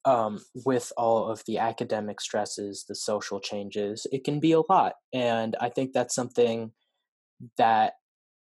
Um, 0.06 0.40
with 0.66 0.92
all 0.98 1.30
of 1.30 1.44
the 1.48 1.58
academic 1.58 2.22
stresses 2.22 2.86
the 2.88 2.96
social 2.96 3.40
changes 3.40 4.06
it 4.12 4.24
can 4.24 4.40
be 4.40 4.52
a 4.52 4.62
lot 4.70 4.94
and 5.14 5.56
i 5.60 5.70
think 5.70 5.92
that's 5.94 6.16
something 6.16 6.72
that 7.58 7.94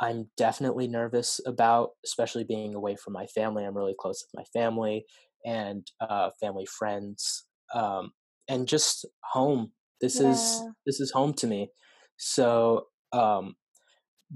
i'm 0.01 0.29
definitely 0.37 0.87
nervous 0.87 1.41
about 1.47 1.91
especially 2.05 2.45
being 2.45 2.75
away 2.75 2.97
from 2.97 3.13
my 3.13 3.27
family 3.27 3.65
i'm 3.65 3.77
really 3.77 3.97
close 3.99 4.23
with 4.23 4.39
my 4.39 4.45
family 4.59 5.05
and 5.45 5.87
uh, 6.01 6.31
family 6.41 6.67
friends 6.67 7.45
um, 7.75 8.11
and 8.49 8.67
just 8.69 9.07
home 9.33 9.73
this 10.01 10.21
yeah. 10.21 10.31
is 10.31 10.63
this 10.85 11.01
is 11.01 11.11
home 11.13 11.33
to 11.33 11.47
me 11.47 11.71
so 12.19 12.87
um 13.13 13.55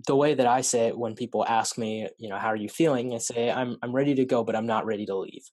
the 0.07 0.17
way 0.17 0.35
that 0.35 0.47
i 0.47 0.61
say 0.61 0.87
it 0.87 0.99
when 0.99 1.15
people 1.15 1.45
ask 1.47 1.77
me 1.77 2.09
you 2.19 2.29
know 2.29 2.39
how 2.39 2.49
are 2.49 2.57
you 2.57 2.69
feeling 2.69 3.15
i 3.15 3.19
say 3.19 3.51
i'm 3.51 3.77
i'm 3.83 3.93
ready 3.93 4.15
to 4.15 4.25
go 4.25 4.45
but 4.45 4.57
i'm 4.57 4.67
not 4.67 4.87
ready 4.87 5.05
to 5.05 5.17
leave 5.17 5.45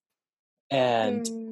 and 0.69 1.25
mm. 1.25 1.46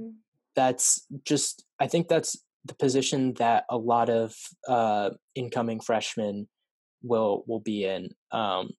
That's 0.55 1.05
just 1.25 1.65
i 1.79 1.87
think 1.87 2.07
that's 2.07 2.37
the 2.65 2.75
position 2.75 3.33
that 3.35 3.65
a 3.69 3.77
lot 3.77 4.09
of 4.09 4.35
uh 4.67 5.09
incoming 5.35 5.79
freshmen 5.79 6.47
will 7.03 7.43
will 7.47 7.59
be 7.59 7.85
in 7.85 8.09
um 8.31 8.69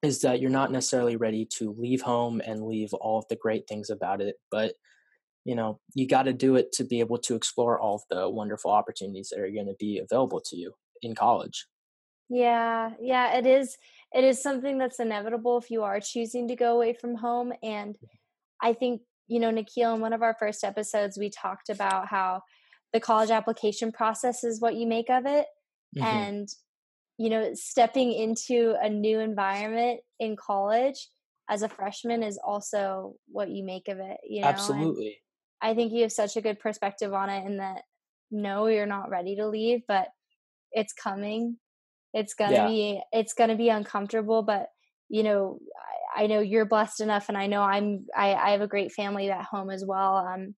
is 0.00 0.20
that 0.20 0.40
you're 0.40 0.50
not 0.50 0.70
necessarily 0.70 1.16
ready 1.16 1.44
to 1.44 1.74
leave 1.76 2.02
home 2.02 2.40
and 2.44 2.64
leave 2.64 2.94
all 2.94 3.18
of 3.18 3.24
the 3.28 3.36
great 3.36 3.66
things 3.66 3.90
about 3.90 4.20
it 4.20 4.36
but 4.50 4.74
you 5.44 5.54
know 5.54 5.80
you 5.94 6.06
got 6.06 6.24
to 6.24 6.32
do 6.32 6.56
it 6.56 6.72
to 6.72 6.84
be 6.84 7.00
able 7.00 7.18
to 7.18 7.34
explore 7.34 7.80
all 7.80 7.96
of 7.96 8.02
the 8.10 8.28
wonderful 8.28 8.70
opportunities 8.70 9.30
that 9.30 9.40
are 9.40 9.50
going 9.50 9.66
to 9.66 9.76
be 9.78 9.98
available 9.98 10.40
to 10.40 10.56
you 10.56 10.74
in 11.00 11.14
college. 11.14 11.66
Yeah 12.28 12.90
yeah 13.00 13.38
it 13.38 13.46
is 13.46 13.76
it 14.12 14.24
is 14.24 14.42
something 14.42 14.76
that's 14.76 15.00
inevitable 15.00 15.56
if 15.56 15.70
you 15.70 15.82
are 15.82 16.00
choosing 16.00 16.48
to 16.48 16.56
go 16.56 16.74
away 16.74 16.92
from 16.92 17.14
home 17.14 17.54
and 17.62 17.96
i 18.60 18.74
think 18.74 19.00
you 19.28 19.38
know 19.38 19.50
nikhil 19.50 19.94
in 19.94 20.00
one 20.00 20.12
of 20.12 20.22
our 20.22 20.36
first 20.38 20.64
episodes 20.64 21.18
we 21.18 21.30
talked 21.30 21.68
about 21.68 22.08
how 22.08 22.42
the 22.92 23.00
college 23.00 23.30
application 23.30 23.92
process 23.92 24.44
is 24.44 24.60
what 24.60 24.74
you 24.74 24.86
make 24.86 25.10
of 25.10 25.26
it 25.26 25.46
mm-hmm. 25.96 26.04
and 26.04 26.48
you 27.18 27.30
know 27.30 27.50
stepping 27.54 28.12
into 28.12 28.74
a 28.80 28.88
new 28.88 29.20
environment 29.20 30.00
in 30.18 30.36
college 30.36 31.08
as 31.50 31.62
a 31.62 31.68
freshman 31.68 32.22
is 32.22 32.38
also 32.44 33.14
what 33.28 33.48
you 33.48 33.64
make 33.64 33.88
of 33.88 33.98
it 33.98 34.18
you 34.28 34.40
know 34.40 34.48
absolutely 34.48 35.18
I 35.60 35.74
think 35.74 35.92
you 35.92 36.02
have 36.02 36.12
such 36.12 36.36
a 36.36 36.40
good 36.40 36.60
perspective 36.60 37.12
on 37.12 37.30
it, 37.30 37.44
in 37.46 37.58
that 37.58 37.82
no, 38.30 38.66
you're 38.66 38.86
not 38.86 39.10
ready 39.10 39.36
to 39.36 39.48
leave, 39.48 39.82
but 39.88 40.08
it's 40.72 40.92
coming. 40.92 41.56
It's 42.12 42.34
gonna 42.34 42.52
yeah. 42.52 42.66
be 42.68 43.02
it's 43.12 43.34
gonna 43.34 43.56
be 43.56 43.68
uncomfortable, 43.68 44.42
but 44.42 44.68
you 45.08 45.22
know 45.22 45.58
I, 46.18 46.26
know 46.26 46.40
you're 46.40 46.64
blessed 46.64 47.00
enough 47.00 47.28
and 47.28 47.38
i 47.38 47.46
know 47.46 47.62
i'm 47.62 48.06
I, 48.16 48.34
I 48.34 48.50
have 48.50 48.60
a 48.60 48.68
great 48.68 48.92
family 48.92 49.30
at 49.30 49.44
home 49.44 49.70
as 49.70 49.84
well 49.86 50.16
um 50.16 50.54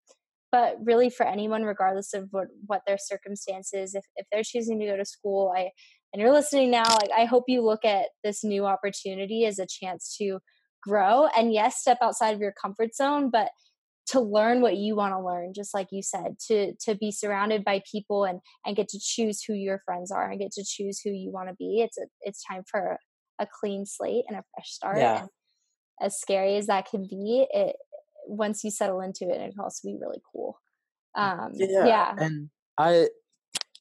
but 0.53 0.77
really 0.83 1.11
for 1.11 1.27
anyone 1.27 1.63
regardless 1.63 2.15
of 2.15 2.29
what 2.31 2.49
what 2.67 2.83
their 2.87 2.99
circumstances 2.99 3.95
if, 3.95 4.05
if 4.17 4.27
they're 4.31 4.43
choosing 4.43 4.81
to 4.81 4.87
go 4.87 4.97
to 4.97 5.05
school 5.05 5.53
i 5.57 5.71
and 6.13 6.21
you're 6.21 6.33
listening 6.33 6.71
now 6.71 6.89
like 6.89 7.11
i 7.17 7.25
hope 7.25 7.45
you 7.47 7.63
look 7.63 7.85
at 7.85 8.07
this 8.25 8.43
new 8.43 8.67
opportunity 8.67 9.45
as 9.45 9.59
a 9.59 9.67
chance 9.67 10.17
to 10.19 10.39
grow 10.83 11.29
and 11.37 11.53
yes 11.53 11.81
step 11.81 11.99
outside 12.03 12.35
of 12.35 12.41
your 12.41 12.55
comfort 12.61 12.95
zone 12.95 13.31
but 13.31 13.51
to 14.07 14.21
learn 14.21 14.61
what 14.61 14.77
you 14.77 14.97
want 14.97 15.13
to 15.13 15.25
learn 15.25 15.53
just 15.55 15.73
like 15.73 15.89
you 15.93 16.03
said 16.03 16.37
to 16.39 16.73
to 16.81 16.95
be 16.97 17.13
surrounded 17.13 17.65
by 17.65 17.81
people 17.91 18.25
and 18.25 18.41
and 18.67 18.77
get 18.77 18.89
to 18.89 18.99
choose 19.01 19.43
who 19.47 19.55
your 19.55 19.81
friends 19.85 20.11
are 20.11 20.31
and 20.31 20.41
get 20.41 20.51
to 20.51 20.65
choose 20.67 21.01
who 21.05 21.11
you 21.11 21.31
want 21.31 21.49
to 21.49 21.55
be 21.59 21.81
it's 21.81 21.99
a, 21.99 22.07
it's 22.23 22.43
time 22.45 22.63
for 22.69 22.99
a 23.39 23.47
clean 23.61 23.87
slate 23.87 24.25
and 24.29 24.37
a 24.37 24.43
fresh 24.55 24.71
start 24.71 24.99
yeah. 24.99 25.21
and 25.21 25.29
as 26.01 26.19
scary 26.19 26.57
as 26.57 26.67
that 26.67 26.89
can 26.91 27.07
be 27.09 27.47
it 27.51 27.77
once 28.27 28.65
you 28.65 28.71
settle 28.71 29.01
into 29.01 29.25
it 29.25 29.41
it 29.41 29.51
can 29.51 29.61
also 29.61 29.89
be 29.89 29.99
really 30.01 30.21
cool 30.33 30.59
um 31.15 31.51
yeah, 31.55 31.87
yeah. 31.87 32.15
and 32.19 32.51
i 32.79 33.09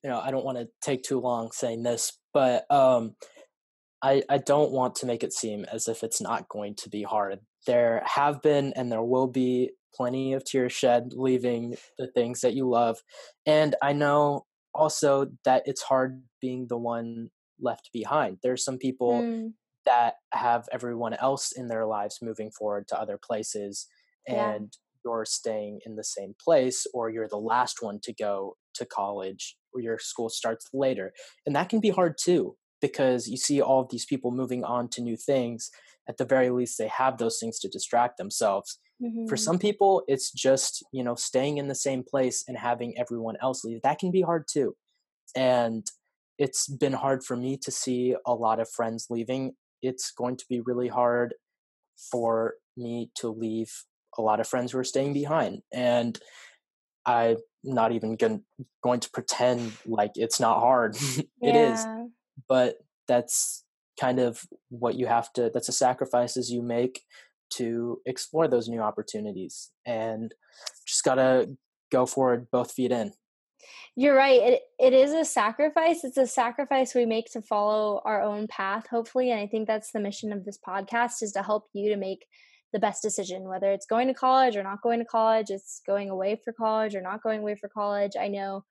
you 0.03 0.09
know 0.09 0.19
i 0.19 0.31
don't 0.31 0.45
want 0.45 0.57
to 0.57 0.67
take 0.81 1.03
too 1.03 1.19
long 1.19 1.51
saying 1.51 1.83
this 1.83 2.17
but 2.33 2.69
um 2.71 3.15
I, 4.01 4.23
I 4.29 4.37
don't 4.37 4.71
want 4.71 4.95
to 4.95 5.05
make 5.05 5.23
it 5.23 5.33
seem 5.33 5.65
as 5.65 5.87
if 5.87 6.03
it's 6.03 6.21
not 6.21 6.47
going 6.47 6.75
to 6.75 6.89
be 6.89 7.03
hard. 7.03 7.39
There 7.67 8.01
have 8.05 8.41
been 8.41 8.73
and 8.75 8.91
there 8.91 9.03
will 9.03 9.27
be 9.27 9.71
plenty 9.93 10.33
of 10.33 10.45
tears 10.45 10.71
shed 10.71 11.11
leaving 11.13 11.75
the 11.97 12.07
things 12.07 12.41
that 12.41 12.53
you 12.53 12.69
love. 12.69 12.99
And 13.45 13.75
I 13.81 13.93
know 13.93 14.45
also 14.73 15.27
that 15.45 15.63
it's 15.65 15.81
hard 15.81 16.23
being 16.39 16.67
the 16.67 16.77
one 16.77 17.29
left 17.59 17.89
behind. 17.91 18.37
There's 18.41 18.63
some 18.63 18.77
people 18.77 19.21
mm. 19.21 19.53
That 19.89 20.15
have 20.31 20.67
everyone 20.71 21.13
else 21.15 21.51
in 21.51 21.67
their 21.67 21.85
lives 21.85 22.19
moving 22.21 22.51
forward 22.51 22.87
to 22.87 22.99
other 22.99 23.19
places 23.21 23.87
and 24.27 24.37
yeah. 24.37 25.01
you're 25.03 25.25
staying 25.25 25.79
in 25.85 25.95
the 25.95 26.03
same 26.03 26.35
place 26.43 26.85
or 26.93 27.09
you're 27.09 27.27
the 27.27 27.37
last 27.37 27.77
one 27.81 27.99
to 28.03 28.13
go 28.13 28.55
to 28.75 28.85
college 28.85 29.57
or 29.73 29.81
your 29.81 29.97
school 29.99 30.29
starts 30.29 30.67
later. 30.73 31.11
And 31.45 31.55
that 31.55 31.69
can 31.69 31.79
be 31.79 31.89
hard 31.89 32.15
too 32.19 32.55
because 32.81 33.27
you 33.27 33.37
see 33.37 33.61
all 33.61 33.81
of 33.81 33.89
these 33.89 34.05
people 34.05 34.31
moving 34.31 34.63
on 34.63 34.89
to 34.89 35.01
new 35.01 35.17
things. 35.17 35.69
At 36.07 36.17
the 36.17 36.25
very 36.25 36.49
least 36.49 36.77
they 36.77 36.87
have 36.87 37.17
those 37.17 37.39
things 37.39 37.59
to 37.59 37.69
distract 37.69 38.17
themselves 38.17 38.79
Mm-hmm. 39.01 39.27
For 39.27 39.37
some 39.37 39.59
people, 39.59 40.03
it's 40.07 40.31
just, 40.31 40.83
you 40.91 41.03
know, 41.03 41.15
staying 41.15 41.57
in 41.57 41.67
the 41.67 41.75
same 41.75 42.03
place 42.03 42.43
and 42.47 42.57
having 42.57 42.97
everyone 42.97 43.35
else 43.41 43.63
leave. 43.63 43.81
That 43.81 43.99
can 43.99 44.11
be 44.11 44.21
hard 44.21 44.45
too. 44.51 44.75
And 45.35 45.85
it's 46.37 46.67
been 46.67 46.93
hard 46.93 47.23
for 47.23 47.37
me 47.37 47.57
to 47.63 47.71
see 47.71 48.15
a 48.25 48.33
lot 48.33 48.59
of 48.59 48.69
friends 48.69 49.07
leaving. 49.09 49.53
It's 49.81 50.11
going 50.11 50.37
to 50.37 50.45
be 50.49 50.61
really 50.61 50.87
hard 50.87 51.33
for 52.11 52.55
me 52.77 53.11
to 53.15 53.29
leave 53.29 53.71
a 54.17 54.21
lot 54.21 54.39
of 54.39 54.47
friends 54.47 54.71
who 54.71 54.79
are 54.79 54.83
staying 54.83 55.13
behind. 55.13 55.61
And 55.73 56.19
I'm 57.05 57.37
not 57.63 57.91
even 57.91 58.15
going, 58.15 58.43
going 58.83 58.99
to 59.01 59.09
pretend 59.11 59.73
like 59.85 60.11
it's 60.15 60.39
not 60.39 60.59
hard. 60.59 60.95
it 61.17 61.27
yeah. 61.41 61.73
is. 61.73 61.85
But 62.47 62.77
that's 63.07 63.63
kind 63.99 64.19
of 64.19 64.41
what 64.69 64.95
you 64.95 65.07
have 65.07 65.31
to, 65.33 65.51
that's 65.53 65.67
the 65.67 65.73
sacrifices 65.73 66.51
you 66.51 66.61
make 66.61 67.01
to 67.51 67.99
explore 68.05 68.47
those 68.47 68.69
new 68.69 68.79
opportunities 68.79 69.71
and 69.85 70.33
just 70.85 71.03
gotta 71.03 71.49
go 71.91 72.05
forward 72.05 72.47
both 72.51 72.71
feet 72.71 72.91
in 72.91 73.11
you're 73.95 74.15
right 74.15 74.41
it, 74.41 74.61
it 74.79 74.93
is 74.93 75.11
a 75.13 75.25
sacrifice 75.25 76.03
it's 76.03 76.17
a 76.17 76.27
sacrifice 76.27 76.93
we 76.93 77.05
make 77.05 77.31
to 77.31 77.41
follow 77.41 78.01
our 78.05 78.21
own 78.21 78.47
path 78.47 78.87
hopefully 78.89 79.31
and 79.31 79.39
i 79.39 79.47
think 79.47 79.67
that's 79.67 79.91
the 79.91 79.99
mission 79.99 80.31
of 80.31 80.45
this 80.45 80.57
podcast 80.65 81.21
is 81.21 81.31
to 81.31 81.43
help 81.43 81.67
you 81.73 81.89
to 81.89 81.97
make 81.97 82.25
the 82.71 82.79
best 82.79 83.01
decision 83.01 83.43
whether 83.43 83.71
it's 83.71 83.85
going 83.85 84.07
to 84.07 84.13
college 84.13 84.55
or 84.55 84.63
not 84.63 84.81
going 84.81 84.99
to 84.99 85.05
college 85.05 85.49
it's 85.49 85.81
going 85.85 86.09
away 86.09 86.39
for 86.43 86.53
college 86.53 86.95
or 86.95 87.01
not 87.01 87.23
going 87.23 87.41
away 87.41 87.55
for 87.55 87.69
college 87.69 88.13
i 88.19 88.27
know 88.27 88.63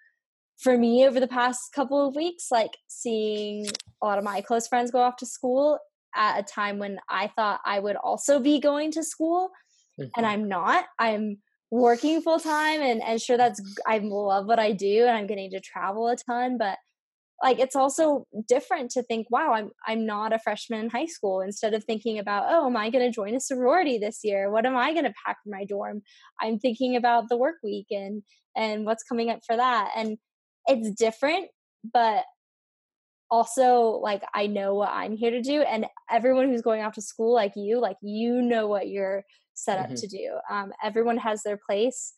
for 0.58 0.76
me 0.76 1.06
over 1.06 1.20
the 1.20 1.28
past 1.28 1.72
couple 1.72 2.06
of 2.06 2.16
weeks 2.16 2.48
like 2.50 2.76
seeing 2.88 3.66
a 4.02 4.06
lot 4.06 4.18
of 4.18 4.24
my 4.24 4.40
close 4.40 4.66
friends 4.66 4.90
go 4.90 5.00
off 5.00 5.16
to 5.16 5.26
school 5.26 5.78
at 6.14 6.38
a 6.38 6.42
time 6.42 6.78
when 6.78 6.98
I 7.08 7.28
thought 7.28 7.60
I 7.64 7.78
would 7.78 7.96
also 7.96 8.40
be 8.40 8.60
going 8.60 8.90
to 8.92 9.04
school 9.04 9.50
mm-hmm. 9.98 10.08
and 10.16 10.26
I'm 10.26 10.48
not. 10.48 10.84
I'm 10.98 11.38
working 11.70 12.22
full 12.22 12.40
time 12.40 12.80
and, 12.80 13.02
and 13.02 13.20
sure 13.20 13.36
that's 13.36 13.60
I 13.86 13.98
love 13.98 14.46
what 14.46 14.58
I 14.58 14.72
do 14.72 15.04
and 15.06 15.16
I'm 15.16 15.26
getting 15.26 15.50
to 15.50 15.60
travel 15.60 16.08
a 16.08 16.16
ton, 16.16 16.56
but 16.58 16.78
like 17.42 17.60
it's 17.60 17.76
also 17.76 18.26
different 18.48 18.90
to 18.92 19.02
think, 19.02 19.28
wow, 19.30 19.52
I'm 19.52 19.70
I'm 19.86 20.06
not 20.06 20.32
a 20.32 20.38
freshman 20.38 20.84
in 20.84 20.90
high 20.90 21.06
school 21.06 21.40
instead 21.40 21.74
of 21.74 21.84
thinking 21.84 22.18
about, 22.18 22.46
oh, 22.48 22.66
am 22.66 22.76
I 22.76 22.90
gonna 22.90 23.12
join 23.12 23.34
a 23.36 23.40
sorority 23.40 23.98
this 23.98 24.20
year? 24.24 24.50
What 24.50 24.66
am 24.66 24.76
I 24.76 24.92
gonna 24.92 25.14
pack 25.24 25.36
for 25.44 25.50
my 25.50 25.64
dorm? 25.64 26.02
I'm 26.40 26.58
thinking 26.58 26.96
about 26.96 27.28
the 27.28 27.36
work 27.36 27.56
week 27.62 27.86
and 27.90 28.22
and 28.56 28.84
what's 28.84 29.04
coming 29.04 29.30
up 29.30 29.40
for 29.46 29.56
that. 29.56 29.90
And 29.96 30.18
it's 30.66 30.90
different, 30.92 31.48
but 31.92 32.24
also 33.30 34.00
like 34.02 34.22
I 34.34 34.46
know 34.46 34.74
what 34.74 34.90
I'm 34.90 35.16
here 35.16 35.30
to 35.30 35.42
do 35.42 35.62
and 35.62 35.86
everyone 36.10 36.48
who's 36.48 36.62
going 36.62 36.82
off 36.82 36.94
to 36.94 37.02
school 37.02 37.34
like 37.34 37.52
you 37.56 37.78
like 37.78 37.98
you 38.02 38.40
know 38.40 38.66
what 38.66 38.88
you're 38.88 39.22
set 39.58 39.78
up 39.78 39.86
mm-hmm. 39.86 39.94
to 39.94 40.06
do 40.06 40.38
um, 40.50 40.72
everyone 40.82 41.16
has 41.16 41.42
their 41.42 41.58
place 41.58 42.14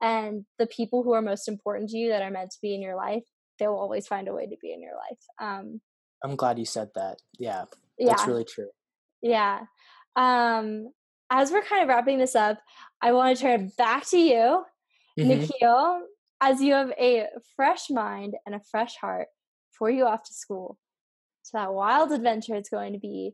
and 0.00 0.44
the 0.58 0.66
people 0.66 1.02
who 1.02 1.12
are 1.12 1.22
most 1.22 1.48
important 1.48 1.90
to 1.90 1.96
you 1.96 2.10
that 2.10 2.22
are 2.22 2.30
meant 2.30 2.50
to 2.50 2.58
be 2.60 2.74
in 2.74 2.82
your 2.82 2.96
life 2.96 3.24
they'll 3.58 3.72
always 3.72 4.06
find 4.06 4.28
a 4.28 4.34
way 4.34 4.46
to 4.46 4.56
be 4.60 4.72
in 4.72 4.82
your 4.82 4.92
life 4.94 5.18
um, 5.40 5.80
I'm 6.22 6.36
glad 6.36 6.58
you 6.58 6.64
said 6.64 6.88
that 6.94 7.18
yeah 7.38 7.64
that's 7.98 8.22
yeah. 8.22 8.26
really 8.26 8.44
true 8.44 8.68
yeah 9.22 9.60
um, 10.16 10.90
as 11.30 11.50
we're 11.50 11.62
kind 11.62 11.82
of 11.82 11.88
wrapping 11.88 12.18
this 12.18 12.36
up 12.36 12.58
I 13.00 13.12
want 13.12 13.36
to 13.36 13.42
turn 13.42 13.60
it 13.60 13.76
back 13.76 14.08
to 14.10 14.18
you 14.18 14.64
mm-hmm. 15.18 15.28
Nikhil 15.28 16.02
as 16.40 16.60
you 16.60 16.74
have 16.74 16.92
a 16.98 17.26
fresh 17.56 17.88
mind 17.90 18.34
and 18.44 18.54
a 18.54 18.60
fresh 18.70 18.96
heart 18.96 19.28
before 19.72 19.90
you 19.90 20.06
off 20.06 20.24
to 20.24 20.34
school 20.34 20.78
to 21.46 21.50
that 21.54 21.72
wild 21.72 22.12
adventure 22.12 22.54
it's 22.54 22.68
going 22.68 22.92
to 22.92 22.98
be 22.98 23.32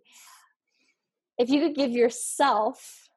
if 1.39 1.49
you 1.49 1.61
could 1.61 1.75
give 1.75 1.91
yourself 1.91 3.09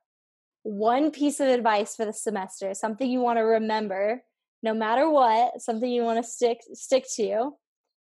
one 0.64 1.12
piece 1.12 1.40
of 1.40 1.48
advice 1.48 1.96
for 1.96 2.06
the 2.06 2.14
semester 2.14 2.74
something 2.74 3.10
you 3.10 3.20
want 3.20 3.38
to 3.38 3.44
remember 3.44 4.24
no 4.62 4.74
matter 4.74 5.10
what 5.10 5.62
something 5.62 5.92
you 5.92 6.04
want 6.04 6.24
to 6.24 6.30
stick 6.30 6.60
stick 6.74 7.06
to. 7.16 7.52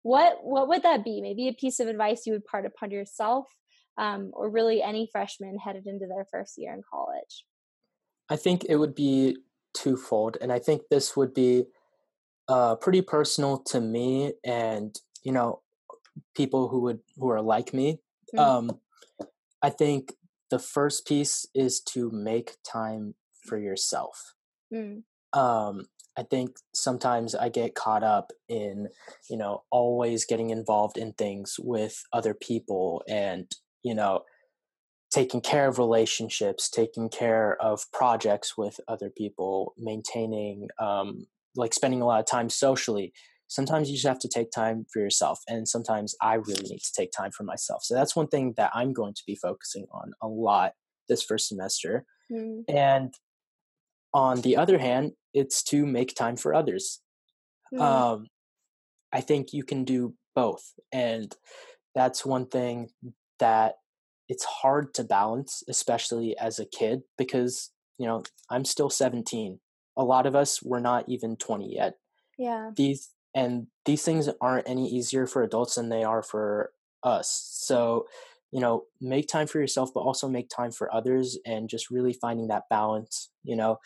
What 0.04 0.40
what 0.44 0.68
would 0.68 0.84
that 0.84 1.04
be? 1.04 1.22
Maybe 1.22 1.48
a 1.48 1.54
piece 1.54 1.80
of 1.80 1.88
advice 1.88 2.26
you 2.26 2.34
would 2.34 2.46
part 2.46 2.66
upon 2.66 2.92
yourself 2.92 3.48
um, 3.98 4.32
or 4.34 4.50
really 4.50 4.82
any 4.82 5.08
freshman 5.12 5.58
headed 5.58 5.88
into 5.88 6.08
their 6.08 6.26
first 6.30 6.58
year 6.58 6.74
in 6.74 6.82
college? 6.92 7.46
I 8.30 8.36
think 8.36 8.66
it 8.66 8.76
would 8.76 8.96
be 8.96 9.38
twofold 9.74 10.38
and 10.42 10.52
i 10.52 10.60
think 10.60 10.82
this 10.90 11.16
would 11.16 11.34
be 11.34 11.64
uh, 12.48 12.76
pretty 12.76 13.02
personal 13.02 13.60
to 13.60 13.80
me 13.80 14.34
and 14.44 15.00
you 15.24 15.32
know 15.32 15.62
people 16.36 16.68
who 16.68 16.82
would 16.82 17.00
who 17.18 17.30
are 17.30 17.42
like 17.42 17.74
me. 17.74 18.00
Mm. 18.36 18.40
um 18.40 18.80
i 19.62 19.70
think 19.70 20.14
the 20.52 20.60
first 20.60 21.08
piece 21.08 21.48
is 21.56 21.80
to 21.80 22.12
make 22.12 22.58
time 22.70 23.16
for 23.48 23.58
yourself 23.58 24.36
mm. 24.72 25.02
um 25.34 25.86
i 26.18 26.24
think 26.24 26.58
sometimes 26.74 27.34
i 27.34 27.50
get 27.50 27.74
caught 27.74 28.04
up 28.04 28.32
in 28.48 28.88
you 29.30 29.38
know 29.38 29.64
always 29.72 30.26
getting 30.26 30.52
involved 30.52 30.98
in 30.98 31.14
things 31.14 31.56
with 31.60 32.04
other 32.14 32.34
people 32.34 33.02
and 33.08 33.56
you 33.82 33.96
know 33.96 34.22
taking 35.12 35.42
care 35.42 35.68
of 35.68 35.80
relationships 35.80 36.70
taking 36.70 37.10
care 37.10 37.60
of 37.62 37.92
projects 37.92 38.58
with 38.58 38.80
other 38.88 39.10
people 39.10 39.74
maintaining 39.78 40.68
um 40.80 41.26
like 41.56 41.74
spending 41.74 42.02
a 42.02 42.06
lot 42.06 42.20
of 42.20 42.26
time 42.26 42.50
socially 42.50 43.12
sometimes 43.52 43.90
you 43.90 43.96
just 43.96 44.08
have 44.08 44.20
to 44.20 44.30
take 44.30 44.50
time 44.50 44.86
for 44.92 45.00
yourself 45.00 45.40
and 45.48 45.68
sometimes 45.68 46.16
i 46.22 46.36
really 46.36 46.70
need 46.70 46.80
to 46.80 46.94
take 46.96 47.12
time 47.12 47.32
for 47.32 47.44
myself. 47.44 47.84
So 47.84 47.94
that's 47.94 48.16
one 48.16 48.28
thing 48.28 48.54
that 48.58 48.72
i'm 48.74 48.94
going 48.94 49.14
to 49.14 49.24
be 49.28 49.36
focusing 49.36 49.86
on 49.92 50.14
a 50.22 50.28
lot 50.28 50.74
this 51.10 51.22
first 51.22 51.48
semester. 51.48 52.06
Mm. 52.32 52.64
and 52.70 53.14
on 54.14 54.42
the 54.42 54.56
other 54.58 54.78
hand 54.78 55.12
it's 55.34 55.64
to 55.64 55.86
make 55.86 56.16
time 56.16 56.38
for 56.38 56.54
others. 56.54 57.02
Mm. 57.74 57.82
um, 57.82 58.28
i 59.14 59.22
think 59.22 59.54
you 59.54 59.64
can 59.64 59.84
do 59.84 60.16
both 60.36 60.74
and 60.92 61.36
that's 61.94 62.26
one 62.26 62.48
thing 62.48 62.90
that 63.40 63.76
it's 64.30 64.46
hard 64.46 64.94
to 64.94 65.04
balance 65.04 65.64
especially 65.68 66.38
as 66.38 66.60
a 66.60 66.66
kid 66.66 67.02
because 67.18 67.72
you 67.98 68.08
know 68.08 68.24
i'm 68.50 68.66
still 68.66 68.90
17 68.90 69.60
a 69.98 70.04
lot 70.04 70.26
of 70.26 70.36
us 70.36 70.62
were 70.64 70.80
not 70.80 71.06
even 71.08 71.36
20 71.36 71.74
yet. 71.74 71.94
Yeah. 72.38 72.72
These 72.76 73.10
and 73.34 73.68
these 73.86 74.04
things 74.04 74.30
aren't 74.42 74.70
any 74.70 74.90
easier 74.90 75.26
for 75.26 75.44
adults 75.44 75.76
than 75.76 75.90
they 75.90 76.04
are 76.04 76.24
for 76.24 76.72
us. 77.04 77.50
So 77.54 78.06
you 78.52 78.60
know 78.60 78.84
make 79.00 79.30
time 79.30 79.48
for 79.48 79.60
yourself 79.62 79.92
but 79.94 80.02
also 80.02 80.28
make 80.28 80.50
time 80.50 80.72
for 80.72 80.94
others 80.94 81.40
and 81.46 81.70
just 81.70 81.90
really 81.90 82.12
finding 82.12 82.50
that 82.50 82.64
balance 82.70 83.30
you 83.46 83.56
know 83.56 83.78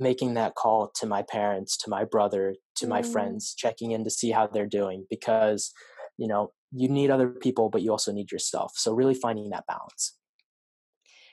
making 0.00 0.32
that 0.32 0.54
call 0.54 0.90
to 0.94 1.04
my 1.04 1.20
parents 1.20 1.76
to 1.76 1.90
my 1.90 2.02
brother 2.02 2.54
to 2.74 2.86
mm. 2.86 2.88
my 2.88 3.02
friends 3.02 3.54
checking 3.54 3.90
in 3.90 4.02
to 4.02 4.10
see 4.10 4.30
how 4.30 4.46
they're 4.46 4.66
doing 4.66 5.04
because 5.10 5.72
you 6.16 6.26
know 6.26 6.52
you 6.72 6.88
need 6.88 7.10
other 7.10 7.28
people 7.28 7.68
but 7.68 7.82
you 7.82 7.90
also 7.90 8.12
need 8.12 8.32
yourself. 8.32 8.72
So 8.76 8.92
really 8.92 9.14
finding 9.14 9.50
that 9.50 9.66
balance. 9.66 10.16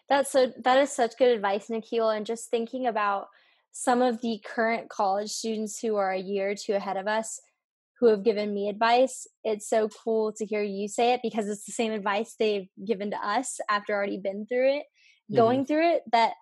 That's 0.09 0.31
so 0.31 0.51
that 0.63 0.79
is 0.79 0.91
such 0.91 1.17
good 1.17 1.29
advice 1.29 1.69
nikhil 1.69 2.09
and 2.09 2.25
just 2.25 2.49
thinking 2.49 2.87
about 2.87 3.27
some 3.71 4.01
of 4.01 4.21
the 4.21 4.41
current 4.45 4.89
college 4.89 5.29
students 5.29 5.79
who 5.79 5.95
are 5.95 6.11
a 6.11 6.19
year 6.19 6.51
or 6.51 6.55
two 6.55 6.73
ahead 6.73 6.97
of 6.97 7.07
us 7.07 7.39
who 7.99 8.07
have 8.07 8.23
given 8.23 8.53
me 8.53 8.69
advice 8.69 9.27
it's 9.43 9.69
so 9.69 9.89
cool 9.89 10.31
to 10.31 10.45
hear 10.45 10.61
you 10.61 10.87
say 10.87 11.13
it 11.13 11.21
because 11.23 11.47
it's 11.47 11.65
the 11.65 11.71
same 11.71 11.91
advice 11.91 12.35
they've 12.39 12.69
given 12.85 13.11
to 13.11 13.17
us 13.17 13.59
after 13.69 13.93
already 13.93 14.17
been 14.17 14.45
through 14.45 14.77
it 14.77 14.83
mm-hmm. 14.83 15.35
going 15.35 15.65
through 15.65 15.95
it 15.95 16.01
that 16.11 16.33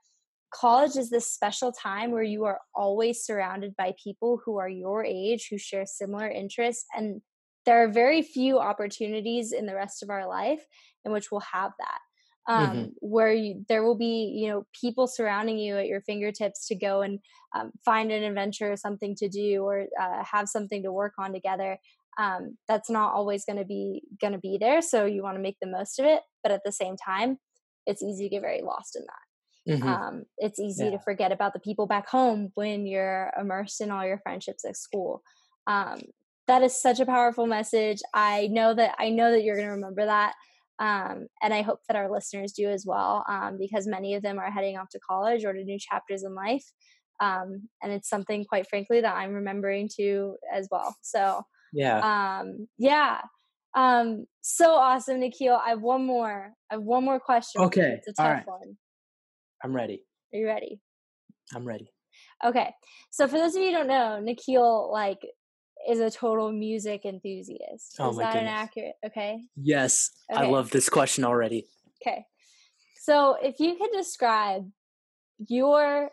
college 0.53 0.95
is 0.95 1.09
this 1.09 1.29
special 1.29 1.71
time 1.71 2.11
where 2.11 2.23
you 2.23 2.45
are 2.45 2.59
always 2.73 3.23
surrounded 3.23 3.75
by 3.75 3.93
people 4.01 4.39
who 4.45 4.57
are 4.57 4.69
your 4.69 5.03
age 5.03 5.47
who 5.49 5.57
share 5.57 5.85
similar 5.85 6.27
interests 6.27 6.85
and 6.95 7.21
there 7.65 7.83
are 7.83 7.89
very 7.89 8.21
few 8.21 8.59
opportunities 8.59 9.51
in 9.51 9.65
the 9.65 9.75
rest 9.75 10.01
of 10.01 10.09
our 10.09 10.25
life 10.25 10.65
in 11.03 11.11
which 11.11 11.31
we'll 11.31 11.41
have 11.41 11.73
that 11.79 11.99
um, 12.47 12.67
mm-hmm. 12.67 12.85
where 12.99 13.33
you, 13.33 13.65
there 13.67 13.83
will 13.83 13.97
be 13.97 14.33
you 14.35 14.49
know 14.49 14.65
people 14.79 15.07
surrounding 15.07 15.57
you 15.57 15.77
at 15.77 15.87
your 15.87 16.01
fingertips 16.01 16.67
to 16.67 16.75
go 16.75 17.01
and 17.01 17.19
um, 17.55 17.71
find 17.83 18.11
an 18.11 18.23
adventure 18.23 18.71
or 18.71 18.77
something 18.77 19.15
to 19.15 19.27
do 19.27 19.63
or 19.63 19.87
uh, 19.99 20.23
have 20.23 20.47
something 20.47 20.83
to 20.83 20.91
work 20.91 21.13
on 21.17 21.33
together 21.33 21.77
um, 22.17 22.57
that's 22.67 22.89
not 22.89 23.13
always 23.13 23.45
going 23.45 23.57
to 23.57 23.65
be 23.65 24.01
going 24.19 24.33
to 24.33 24.39
be 24.39 24.57
there 24.59 24.81
so 24.81 25.05
you 25.05 25.23
want 25.23 25.35
to 25.35 25.41
make 25.41 25.57
the 25.61 25.67
most 25.67 25.99
of 25.99 26.05
it 26.05 26.21
but 26.43 26.51
at 26.51 26.61
the 26.63 26.71
same 26.71 26.95
time 26.97 27.37
it's 27.85 28.03
easy 28.03 28.25
to 28.25 28.29
get 28.29 28.41
very 28.41 28.61
lost 28.61 28.95
in 28.95 29.03
that 29.03 29.27
Mm-hmm. 29.67 29.87
Um, 29.87 30.23
it's 30.37 30.59
easy 30.59 30.85
yeah. 30.85 30.91
to 30.91 30.99
forget 30.99 31.31
about 31.31 31.53
the 31.53 31.59
people 31.59 31.87
back 31.87 32.07
home 32.07 32.51
when 32.55 32.85
you're 32.87 33.31
immersed 33.39 33.81
in 33.81 33.91
all 33.91 34.05
your 34.05 34.19
friendships 34.19 34.63
at 34.63 34.77
school. 34.77 35.21
Um, 35.67 36.01
that 36.47 36.63
is 36.63 36.79
such 36.79 37.01
a 37.01 37.05
powerful 37.05 37.47
message. 37.47 37.99
I 38.13 38.47
know 38.47 38.73
that 38.73 38.95
I 38.97 39.09
know 39.09 39.31
that 39.31 39.43
you're 39.43 39.55
going 39.55 39.67
to 39.67 39.73
remember 39.73 40.05
that. 40.05 40.33
Um, 40.79 41.27
and 41.41 41.53
I 41.53 41.61
hope 41.63 41.79
that 41.87 41.97
our 41.97 42.11
listeners 42.11 42.53
do 42.53 42.69
as 42.69 42.85
well, 42.85 43.23
um, 43.27 43.57
because 43.59 43.87
many 43.87 44.13
of 44.13 44.21
them 44.21 44.37
are 44.37 44.51
heading 44.51 44.77
off 44.77 44.89
to 44.91 44.99
college 44.99 45.43
or 45.43 45.53
to 45.53 45.63
new 45.63 45.79
chapters 45.79 46.23
in 46.23 46.35
life. 46.35 46.63
Um, 47.19 47.67
and 47.81 47.91
it's 47.91 48.09
something, 48.09 48.45
quite 48.45 48.67
frankly, 48.69 49.01
that 49.01 49.15
I'm 49.15 49.33
remembering 49.33 49.89
too 49.93 50.35
as 50.53 50.67
well. 50.69 50.95
So, 51.01 51.41
yeah, 51.73 52.39
um, 52.39 52.67
yeah, 52.77 53.21
um, 53.75 54.25
so 54.41 54.71
awesome, 54.73 55.19
Nikhil. 55.19 55.55
I 55.55 55.69
have 55.69 55.81
one 55.81 56.05
more. 56.05 56.51
I 56.71 56.75
have 56.75 56.83
one 56.83 57.03
more 57.03 57.19
question. 57.19 57.61
Okay, 57.61 57.97
it's 57.97 58.07
a 58.07 58.13
tough 58.13 58.43
one. 58.45 58.77
I'm 59.63 59.75
ready. 59.75 60.03
Are 60.33 60.37
you 60.37 60.47
ready? 60.47 60.79
I'm 61.55 61.65
ready. 61.65 61.91
Okay, 62.45 62.71
so 63.11 63.27
for 63.27 63.37
those 63.37 63.55
of 63.55 63.61
you 63.61 63.69
who 63.69 63.77
don't 63.77 63.87
know, 63.87 64.19
Nikhil 64.19 64.91
like 64.91 65.19
is 65.87 65.99
a 65.99 66.11
total 66.11 66.51
music 66.51 67.05
enthusiast. 67.05 67.95
Oh 67.99 68.09
is 68.09 68.17
that 68.17 68.33
goodness. 68.33 68.41
an 68.41 68.47
accurate? 68.47 68.95
Okay. 69.05 69.43
Yes, 69.55 70.11
okay. 70.31 70.43
I 70.43 70.47
love 70.47 70.69
this 70.69 70.89
question 70.89 71.23
already. 71.23 71.65
Okay. 72.01 72.25
So, 72.99 73.37
if 73.41 73.59
you 73.59 73.75
could 73.75 73.91
describe 73.93 74.69
your 75.47 76.09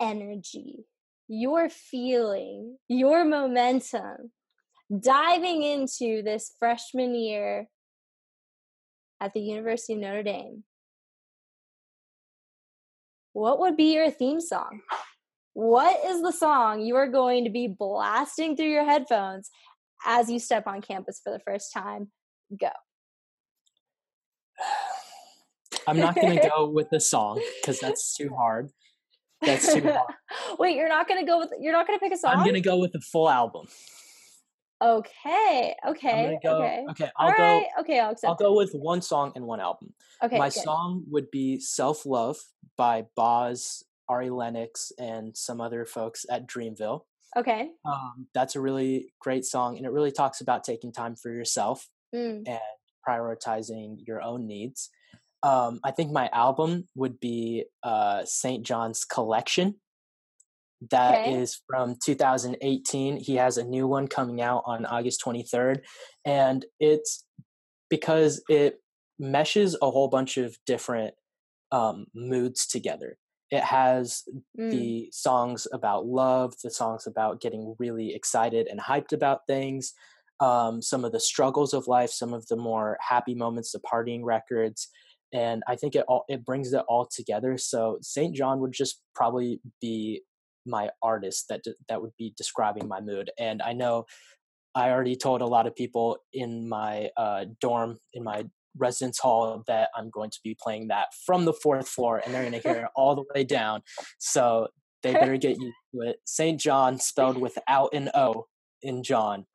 energy, 0.00 0.84
your 1.26 1.70
feeling, 1.70 2.76
your 2.88 3.24
momentum 3.24 4.30
diving 5.00 5.62
into 5.62 6.22
this 6.22 6.52
freshman 6.58 7.14
year 7.14 7.66
at 9.20 9.32
the 9.32 9.40
University 9.40 9.94
of 9.94 10.00
Notre 10.00 10.22
Dame, 10.22 10.64
what 13.32 13.58
would 13.60 13.76
be 13.76 13.94
your 13.94 14.10
theme 14.10 14.40
song? 14.40 14.80
What 15.54 16.04
is 16.04 16.20
the 16.20 16.32
song 16.32 16.82
you 16.82 16.96
are 16.96 17.08
going 17.08 17.44
to 17.44 17.50
be 17.50 17.68
blasting 17.68 18.56
through 18.56 18.70
your 18.70 18.84
headphones 18.84 19.50
as 20.04 20.28
you 20.28 20.40
step 20.40 20.66
on 20.66 20.82
campus 20.82 21.20
for 21.22 21.32
the 21.32 21.38
first 21.38 21.72
time? 21.72 22.10
Go. 22.60 22.70
I'm 25.86 25.96
not 25.96 26.16
going 26.16 26.36
to 26.40 26.50
go 26.54 26.68
with 26.68 26.90
the 26.90 27.00
song 27.00 27.40
because 27.60 27.78
that's 27.78 28.16
too 28.16 28.30
hard. 28.36 28.70
That's 29.42 29.72
too 29.72 29.82
hard. 29.82 30.14
Wait, 30.58 30.76
you're 30.76 30.88
not 30.88 31.06
going 31.06 31.24
to 31.24 31.26
go 31.26 31.38
with 31.38 31.50
you're 31.60 31.72
not 31.72 31.86
going 31.86 31.98
to 31.98 32.02
pick 32.02 32.12
a 32.12 32.16
song? 32.16 32.32
I'm 32.32 32.42
going 32.42 32.54
to 32.54 32.60
go 32.60 32.78
with 32.78 32.92
the 32.92 33.00
full 33.00 33.30
album. 33.30 33.66
Okay. 34.82 35.74
Okay. 35.86 36.38
Go, 36.42 36.56
okay. 36.56 36.84
Okay. 36.90 37.10
I'll 37.16 37.28
All 37.28 37.34
go. 37.36 37.42
Right. 37.42 37.66
Okay. 37.80 38.00
I'll. 38.00 38.14
I'll 38.26 38.34
go 38.34 38.56
with 38.56 38.72
one 38.72 39.02
song 39.02 39.32
and 39.36 39.46
one 39.46 39.60
album. 39.60 39.94
Okay. 40.22 40.38
My 40.38 40.48
good. 40.48 40.62
song 40.64 41.04
would 41.10 41.30
be 41.30 41.60
"Self 41.60 42.04
Love" 42.04 42.38
by 42.76 43.04
Bas 43.14 43.84
Ari 44.08 44.30
Lennox, 44.30 44.92
and 44.98 45.36
some 45.36 45.60
other 45.60 45.84
folks 45.84 46.24
at 46.30 46.46
Dreamville. 46.48 47.02
Okay. 47.36 47.70
Um, 47.84 48.28
that's 48.32 48.54
a 48.54 48.60
really 48.60 49.12
great 49.20 49.44
song, 49.44 49.76
and 49.76 49.86
it 49.86 49.90
really 49.90 50.12
talks 50.12 50.40
about 50.40 50.64
taking 50.64 50.92
time 50.92 51.16
for 51.16 51.32
yourself 51.32 51.88
mm. 52.14 52.42
and 52.46 52.60
prioritizing 53.06 53.96
your 54.06 54.22
own 54.22 54.46
needs. 54.46 54.90
Um, 55.42 55.80
I 55.84 55.90
think 55.90 56.10
my 56.10 56.28
album 56.32 56.88
would 56.94 57.20
be 57.20 57.64
uh, 57.82 58.24
St. 58.24 58.66
JHN's 58.66 59.04
Collection. 59.04 59.76
That 60.90 61.20
okay. 61.20 61.34
is 61.34 61.60
from 61.68 61.96
2018. 62.02 63.18
He 63.18 63.36
has 63.36 63.58
a 63.58 63.64
new 63.64 63.86
one 63.86 64.06
coming 64.06 64.40
out 64.40 64.62
on 64.66 64.86
August 64.86 65.22
23rd, 65.24 65.80
and 66.24 66.64
it's 66.78 67.24
because 67.90 68.42
it 68.48 68.80
meshes 69.18 69.76
a 69.80 69.90
whole 69.90 70.08
bunch 70.08 70.36
of 70.36 70.56
different 70.66 71.14
um, 71.72 72.06
moods 72.14 72.66
together 72.66 73.18
it 73.50 73.62
has 73.62 74.22
mm. 74.58 74.70
the 74.70 75.08
songs 75.12 75.66
about 75.72 76.06
love 76.06 76.54
the 76.62 76.70
songs 76.70 77.06
about 77.06 77.40
getting 77.40 77.74
really 77.78 78.14
excited 78.14 78.66
and 78.66 78.80
hyped 78.80 79.12
about 79.12 79.40
things 79.46 79.92
um, 80.40 80.82
some 80.82 81.04
of 81.04 81.12
the 81.12 81.20
struggles 81.20 81.72
of 81.72 81.86
life 81.86 82.10
some 82.10 82.32
of 82.32 82.46
the 82.46 82.56
more 82.56 82.98
happy 83.00 83.34
moments 83.34 83.72
the 83.72 83.80
partying 83.80 84.22
records 84.24 84.88
and 85.32 85.62
i 85.68 85.76
think 85.76 85.94
it 85.94 86.04
all 86.08 86.24
it 86.28 86.44
brings 86.44 86.72
it 86.72 86.84
all 86.88 87.06
together 87.06 87.56
so 87.58 87.98
St. 88.02 88.36
JHN 88.36 88.58
would 88.58 88.72
just 88.72 89.00
probably 89.14 89.60
be 89.80 90.22
my 90.66 90.88
artist 91.02 91.46
that 91.48 91.62
that 91.88 92.00
would 92.00 92.12
be 92.18 92.32
describing 92.36 92.88
my 92.88 93.00
mood 93.00 93.30
and 93.38 93.60
i 93.62 93.72
know 93.72 94.06
i 94.74 94.90
already 94.90 95.14
told 95.14 95.42
a 95.42 95.46
lot 95.46 95.66
of 95.66 95.76
people 95.76 96.16
in 96.32 96.68
my 96.68 97.10
uh, 97.16 97.44
dorm 97.60 97.98
in 98.14 98.24
my 98.24 98.44
residence 98.76 99.18
hall 99.18 99.62
that 99.66 99.90
I'm 99.96 100.10
going 100.10 100.30
to 100.30 100.38
be 100.42 100.56
playing 100.60 100.88
that 100.88 101.08
from 101.26 101.44
the 101.44 101.52
fourth 101.52 101.88
floor, 101.88 102.20
and 102.24 102.34
they're 102.34 102.42
going 102.42 102.60
to 102.60 102.68
hear 102.68 102.84
it 102.84 102.90
all 102.96 103.14
the 103.14 103.24
way 103.34 103.44
down. 103.44 103.82
So 104.18 104.68
they 105.02 105.12
better 105.14 105.36
get 105.36 105.58
used 105.60 105.76
to 105.94 106.00
it. 106.08 106.16
Saint 106.24 106.60
John 106.60 106.98
spelled 106.98 107.38
without 107.38 107.94
an 107.94 108.10
O 108.14 108.46
in 108.82 109.02
John. 109.02 109.46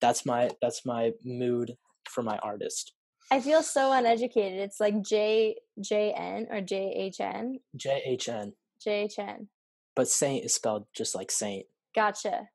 That's 0.00 0.26
my 0.26 0.50
that's 0.60 0.84
my 0.84 1.12
mood 1.24 1.76
for 2.08 2.22
my 2.22 2.38
artist. 2.38 2.92
I 3.30 3.40
feel 3.40 3.62
so 3.62 3.92
uneducated. 3.92 4.60
It's 4.60 4.80
like 4.80 5.02
J 5.02 5.56
J 5.80 6.12
N 6.12 6.46
or 6.50 6.60
J 6.60 6.92
H 6.96 7.20
N. 7.20 7.58
J 7.76 8.02
H 8.04 8.28
N. 8.28 8.52
J 8.82 9.04
H 9.04 9.18
N. 9.18 9.48
But 9.96 10.08
Saint 10.08 10.44
is 10.44 10.54
spelled 10.54 10.86
just 10.94 11.14
like 11.14 11.30
Saint. 11.30 11.66
Gotcha. 11.94 12.48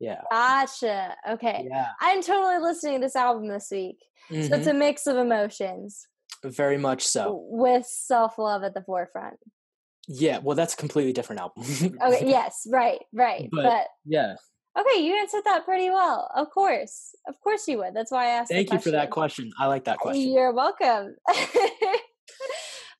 Yeah. 0.00 0.20
Gotcha. 0.30 1.14
Okay. 1.30 1.66
Yeah. 1.68 1.88
I'm 2.00 2.22
totally 2.22 2.58
listening 2.58 3.00
to 3.00 3.06
this 3.06 3.16
album 3.16 3.48
this 3.48 3.68
week. 3.70 3.98
Mm-hmm. 4.30 4.48
So 4.48 4.56
it's 4.56 4.66
a 4.66 4.70
mm-hmm. 4.70 4.78
mix 4.78 5.06
of 5.06 5.16
emotions. 5.16 6.06
Very 6.44 6.78
much 6.78 7.06
so. 7.06 7.46
With 7.48 7.86
self 7.86 8.38
love 8.38 8.64
at 8.64 8.74
the 8.74 8.82
forefront. 8.82 9.38
Yeah, 10.06 10.38
well, 10.42 10.54
that's 10.54 10.74
a 10.74 10.76
completely 10.76 11.12
different 11.12 11.40
album. 11.40 11.64
okay, 11.64 12.28
yes, 12.28 12.66
right, 12.70 13.00
right. 13.14 13.48
But, 13.50 13.62
but, 13.62 13.86
yeah. 14.04 14.34
Okay, 14.78 15.02
you 15.02 15.16
answered 15.18 15.42
that 15.44 15.64
pretty 15.64 15.88
well. 15.88 16.30
Of 16.34 16.50
course. 16.50 17.14
Of 17.28 17.40
course 17.40 17.66
you 17.68 17.78
would. 17.78 17.94
That's 17.94 18.10
why 18.10 18.26
I 18.26 18.30
asked. 18.30 18.50
Thank 18.50 18.72
you 18.72 18.80
for 18.80 18.90
that 18.90 19.10
question. 19.10 19.50
I 19.58 19.66
like 19.66 19.84
that 19.84 19.98
question. 19.98 20.32
You're 20.32 20.52
welcome. 20.52 21.14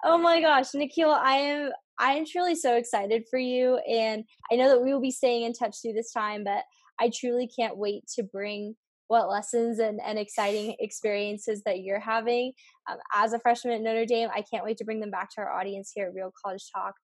oh 0.05 0.17
my 0.19 0.41
gosh, 0.41 0.73
Nikhil, 0.73 1.11
I 1.11 1.35
am 1.35 1.73
I 1.99 2.13
am 2.13 2.27
truly 2.27 2.55
so 2.55 2.77
excited 2.77 3.25
for 3.29 3.39
you 3.39 3.79
and 3.89 4.25
I 4.51 4.57
know 4.57 4.69
that 4.69 4.83
we 4.83 4.93
will 4.93 5.01
be 5.01 5.11
staying 5.11 5.45
in 5.45 5.53
touch 5.53 5.77
through 5.81 5.93
this 5.93 6.13
time, 6.13 6.43
but 6.45 6.63
I 7.01 7.11
truly 7.15 7.49
can't 7.49 7.77
wait 7.77 8.07
to 8.15 8.23
bring 8.23 8.77
what 9.09 9.29
lessons 9.29 9.79
and, 9.79 10.01
and 10.05 10.19
exciting 10.19 10.77
experiences 10.79 11.63
that 11.67 11.81
you're 11.81 12.01
having 12.01 12.53
um, 12.91 12.97
as 13.15 13.33
a 13.33 13.39
freshman 13.39 13.75
at 13.75 13.81
Notre 13.83 14.07
Dame. 14.07 14.31
I 14.35 14.43
can't 14.43 14.65
wait 14.65 14.79
to 14.79 14.85
bring 14.85 15.01
them 15.01 15.11
back 15.11 15.31
to 15.35 15.43
our 15.43 15.53
audience 15.53 15.93
here 15.95 16.07
at 16.07 16.15
Real 16.15 16.33
College 16.45 16.65
Talk. 16.75 16.95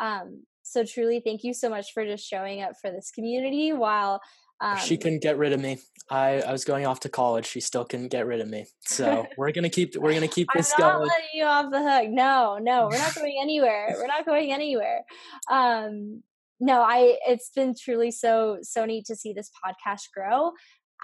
Um, 0.00 0.44
so 0.62 0.84
truly, 0.84 1.20
thank 1.24 1.44
you 1.44 1.52
so 1.52 1.68
much 1.68 1.92
for 1.92 2.04
just 2.04 2.26
showing 2.26 2.62
up 2.62 2.72
for 2.80 2.90
this 2.90 3.10
community 3.10 3.72
while 3.72 4.20
um, 4.60 4.76
she 4.78 4.98
couldn't 4.98 5.22
get 5.22 5.38
rid 5.38 5.52
of 5.52 5.60
me. 5.60 5.78
I, 6.10 6.42
I 6.42 6.52
was 6.52 6.64
going 6.64 6.84
off 6.84 7.00
to 7.00 7.08
college. 7.08 7.46
She 7.46 7.60
still 7.60 7.84
couldn't 7.84 8.08
get 8.08 8.26
rid 8.26 8.40
of 8.40 8.48
me. 8.48 8.66
So 8.80 9.26
we're 9.38 9.52
gonna 9.52 9.70
keep 9.70 9.96
we're 9.96 10.12
gonna 10.12 10.28
keep 10.28 10.48
this 10.54 10.72
I'm 10.76 10.82
not 10.82 10.92
going. 10.96 11.08
letting 11.08 11.28
you 11.32 11.44
off 11.44 11.70
the 11.70 11.82
hook. 11.82 12.10
No, 12.10 12.58
no, 12.60 12.88
we're 12.90 12.98
not 12.98 13.14
going 13.16 13.38
anywhere. 13.40 13.94
We're 13.96 14.06
not 14.06 14.26
going 14.26 14.52
anywhere. 14.52 15.04
Um, 15.50 16.22
no, 16.60 16.82
I 16.82 17.16
it's 17.26 17.50
been 17.54 17.74
truly 17.74 18.10
so 18.10 18.58
so 18.62 18.84
neat 18.84 19.06
to 19.06 19.16
see 19.16 19.32
this 19.32 19.50
podcast 19.64 20.02
grow 20.14 20.52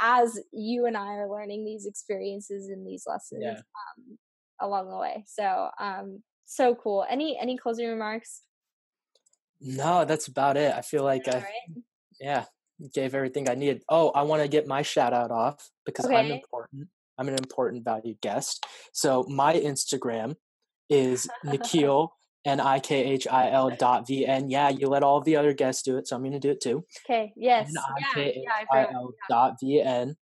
as 0.01 0.39
you 0.53 0.85
and 0.85 0.97
I 0.97 1.15
are 1.15 1.31
learning 1.31 1.65
these 1.65 1.87
experiences 1.87 2.69
and 2.69 2.87
these 2.87 3.05
lessons 3.07 3.43
yeah. 3.43 3.53
um, 3.53 4.19
along 4.61 4.91
the 4.91 4.99
way. 4.99 5.25
So 5.27 5.71
um 5.81 6.23
so 6.45 6.75
cool. 6.75 7.05
Any 7.09 7.39
any 7.41 7.57
closing 7.57 7.89
remarks? 7.89 8.43
No, 9.61 10.05
that's 10.05 10.29
about 10.29 10.57
it. 10.57 10.75
I 10.75 10.83
feel 10.83 11.03
like 11.03 11.27
I 11.29 11.39
right. 11.39 11.83
yeah, 12.21 12.45
gave 12.93 13.15
everything 13.15 13.49
I 13.49 13.55
needed. 13.55 13.83
Oh, 13.89 14.11
I 14.11 14.23
want 14.23 14.43
to 14.43 14.49
get 14.49 14.67
my 14.67 14.83
shout 14.83 15.15
out 15.15 15.31
off 15.31 15.71
because 15.87 16.05
okay. 16.05 16.17
I'm 16.17 16.31
important. 16.31 16.89
I'm 17.19 17.29
an 17.29 17.35
important 17.35 17.85
valued 17.85 18.21
guest. 18.21 18.67
So 18.93 19.25
my 19.29 19.55
Instagram 19.55 20.37
is 20.91 21.29
Nikhil 21.45 22.13
N 22.47 22.61
I 22.61 22.79
K 22.79 23.05
H 23.05 23.27
I 23.27 23.51
L 23.51 23.71
dot 23.71 24.07
V 24.07 24.25
N. 24.25 24.49
Yeah, 24.49 24.69
you 24.69 24.89
let 24.89 25.03
all 25.03 25.21
the 25.21 25.37
other 25.37 25.53
guests 25.53 25.83
do 25.83 25.99
it, 25.99 26.07
so 26.07 26.17
I'm 26.17 26.23
gonna 26.23 26.39
do 26.41 26.51
it 26.51 26.61
too. 26.61 26.85
Okay. 27.05 27.33
Yes. 27.37 27.69
N 27.69 27.75
I 27.77 28.15
K 28.15 28.23
H 28.29 28.45
I 28.73 28.87
L 28.93 29.13
dot 29.29 29.57
V 29.61 29.83
N. 29.83 30.17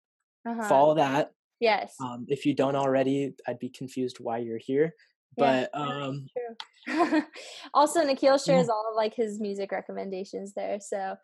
Uh-huh. 0.48 0.64
Follow 0.68 0.96
that. 0.96 1.32
Yes. 1.60 1.96
Um, 2.02 2.26
if 2.28 2.46
you 2.46 2.54
don't 2.56 2.76
already, 2.76 3.34
I'd 3.48 3.60
be 3.60 3.70
confused 3.70 4.18
why 4.20 4.40
you're 4.40 4.58
here. 4.58 4.94
Yeah, 5.38 5.68
But 5.74 5.80
um, 5.80 6.28
True. 6.88 7.22
also, 7.74 8.04
Nikhil 8.04 8.38
shares 8.38 8.70
all 8.70 8.86
of 8.90 8.96
like 8.96 9.16
his 9.16 9.40
music 9.40 9.72
recommendations 9.72 10.54
there. 10.54 10.80
So 10.80 11.16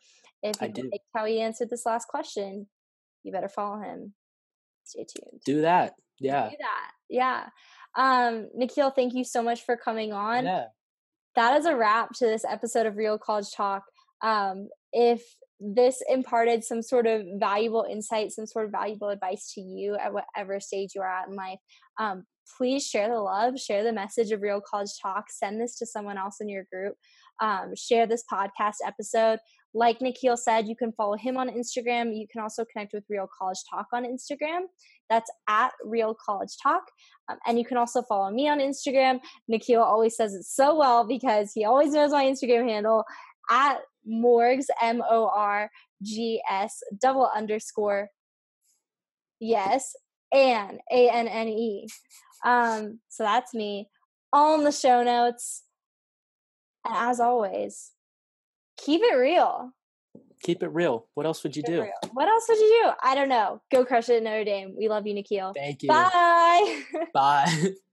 if 0.44 0.62
you 0.62 0.90
like 0.92 1.02
how 1.14 1.26
he 1.26 1.42
answered 1.42 1.70
this 1.70 1.86
last 1.86 2.08
question, 2.08 2.68
you 3.24 3.32
better 3.32 3.50
follow 3.50 3.82
him. 3.82 4.14
Stay 4.86 5.06
tuned. 5.06 5.42
Do 5.46 5.62
that. 5.62 5.94
Yeah. 6.20 6.50
Do 6.50 6.56
that. 6.60 6.92
Yeah. 7.10 7.46
Um, 7.96 8.50
Nikhil, 8.56 8.92
thank 8.92 9.14
you 9.14 9.24
so 9.24 9.44
much 9.44 9.64
for 9.64 9.76
coming 9.76 10.14
on. 10.14 10.46
Yeah. 10.46 10.66
That 11.36 11.58
is 11.58 11.66
a 11.66 11.76
wrap 11.76 12.12
to 12.14 12.26
this 12.26 12.46
episode 12.46 12.86
of 12.86 12.98
Real 12.98 13.18
College 13.18 13.52
Talk. 13.56 13.84
Um, 14.22 14.70
if 14.92 15.24
this 15.60 16.02
imparted 16.08 16.64
some 16.64 16.82
sort 16.82 17.06
of 17.06 17.22
valuable 17.38 17.86
insight, 17.90 18.32
some 18.32 18.46
sort 18.46 18.66
of 18.66 18.72
valuable 18.72 19.10
advice 19.10 19.52
to 19.54 19.62
you 19.62 19.96
at 19.96 20.14
whatever 20.14 20.60
stage 20.60 20.92
you 20.96 21.02
are 21.02 21.10
at 21.10 21.28
in 21.28 21.36
life, 21.36 21.60
um, 22.00 22.24
please 22.58 22.86
share 22.88 23.10
the 23.10 23.20
love, 23.20 23.60
share 23.60 23.84
the 23.84 23.94
message 23.94 24.32
of 24.32 24.42
Real 24.42 24.62
College 24.62 24.92
Talk, 25.02 25.26
send 25.30 25.62
this 25.62 25.78
to 25.78 25.86
someone 25.86 26.18
else 26.18 26.38
in 26.40 26.50
your 26.50 26.66
group, 26.72 26.96
um, 27.42 27.74
share 27.76 28.08
this 28.08 28.24
podcast 28.32 28.76
episode. 28.86 29.40
Like 29.74 30.02
Nikhil 30.02 30.36
said, 30.36 30.68
you 30.68 30.76
can 30.76 30.92
follow 30.94 31.16
him 31.16 31.38
on 31.38 31.50
Instagram. 31.50 32.18
You 32.18 32.28
can 32.32 32.42
also 32.42 32.66
connect 32.66 32.94
with 32.94 33.04
Real 33.10 33.30
College 33.38 33.60
Talk 33.70 33.88
on 33.94 34.04
Instagram. 34.04 34.62
That's 35.10 35.30
at 35.48 35.72
Real 35.84 36.16
College 36.26 36.56
Talk. 36.62 36.84
Um, 37.30 37.38
and 37.46 37.60
you 37.60 37.66
can 37.66 37.78
also 37.78 38.02
follow 38.02 38.32
me 38.32 38.50
on 38.50 38.60
Instagram. 38.60 39.20
Nikhil 39.48 39.82
always 39.82 40.16
says 40.16 40.34
it 40.34 40.44
so 40.44 40.76
well 40.76 41.08
because 41.08 41.52
he 41.54 41.66
always 41.66 41.94
knows 41.94 42.12
my 42.12 42.26
Instagram 42.26 42.68
handle 42.68 43.04
at 43.52 43.80
Morgs, 44.08 44.66
M 44.82 45.04
O 45.08 45.28
R 45.28 45.70
G 46.02 46.42
S 46.50 46.82
double 47.00 47.30
underscore 47.36 48.10
yes, 49.40 49.96
and 50.34 50.80
A 50.92 51.10
N 51.10 51.28
N 51.28 51.48
E. 51.48 51.88
Um, 52.46 53.00
so 53.10 53.24
that's 53.24 53.54
me. 53.54 53.90
All 54.32 54.58
in 54.58 54.64
the 54.64 54.72
show 54.72 55.04
notes. 55.04 55.64
And 56.86 56.96
as 56.96 57.20
always, 57.20 57.92
keep 58.80 59.02
it 59.02 59.16
real. 59.16 59.72
Keep 60.42 60.64
it 60.64 60.70
real. 60.70 61.06
What 61.16 61.26
else 61.26 61.44
would 61.44 61.56
you 61.56 61.64
Keep 61.64 61.74
do? 61.74 61.88
What 62.14 62.28
else 62.28 62.46
would 62.48 62.58
you 62.58 62.84
do? 62.84 62.92
I 63.04 63.14
don't 63.14 63.30
know. 63.30 63.62
Go 63.72 63.84
crush 63.84 64.10
it 64.10 64.18
at 64.18 64.24
Notre 64.24 64.46
Dame. 64.46 64.74
We 64.78 64.88
love 64.88 65.06
you, 65.06 65.14
Nikhil. 65.14 65.54
Thank 65.54 65.84
you. 65.84 65.90
Bye. 65.90 66.82
Bye. 67.14 67.74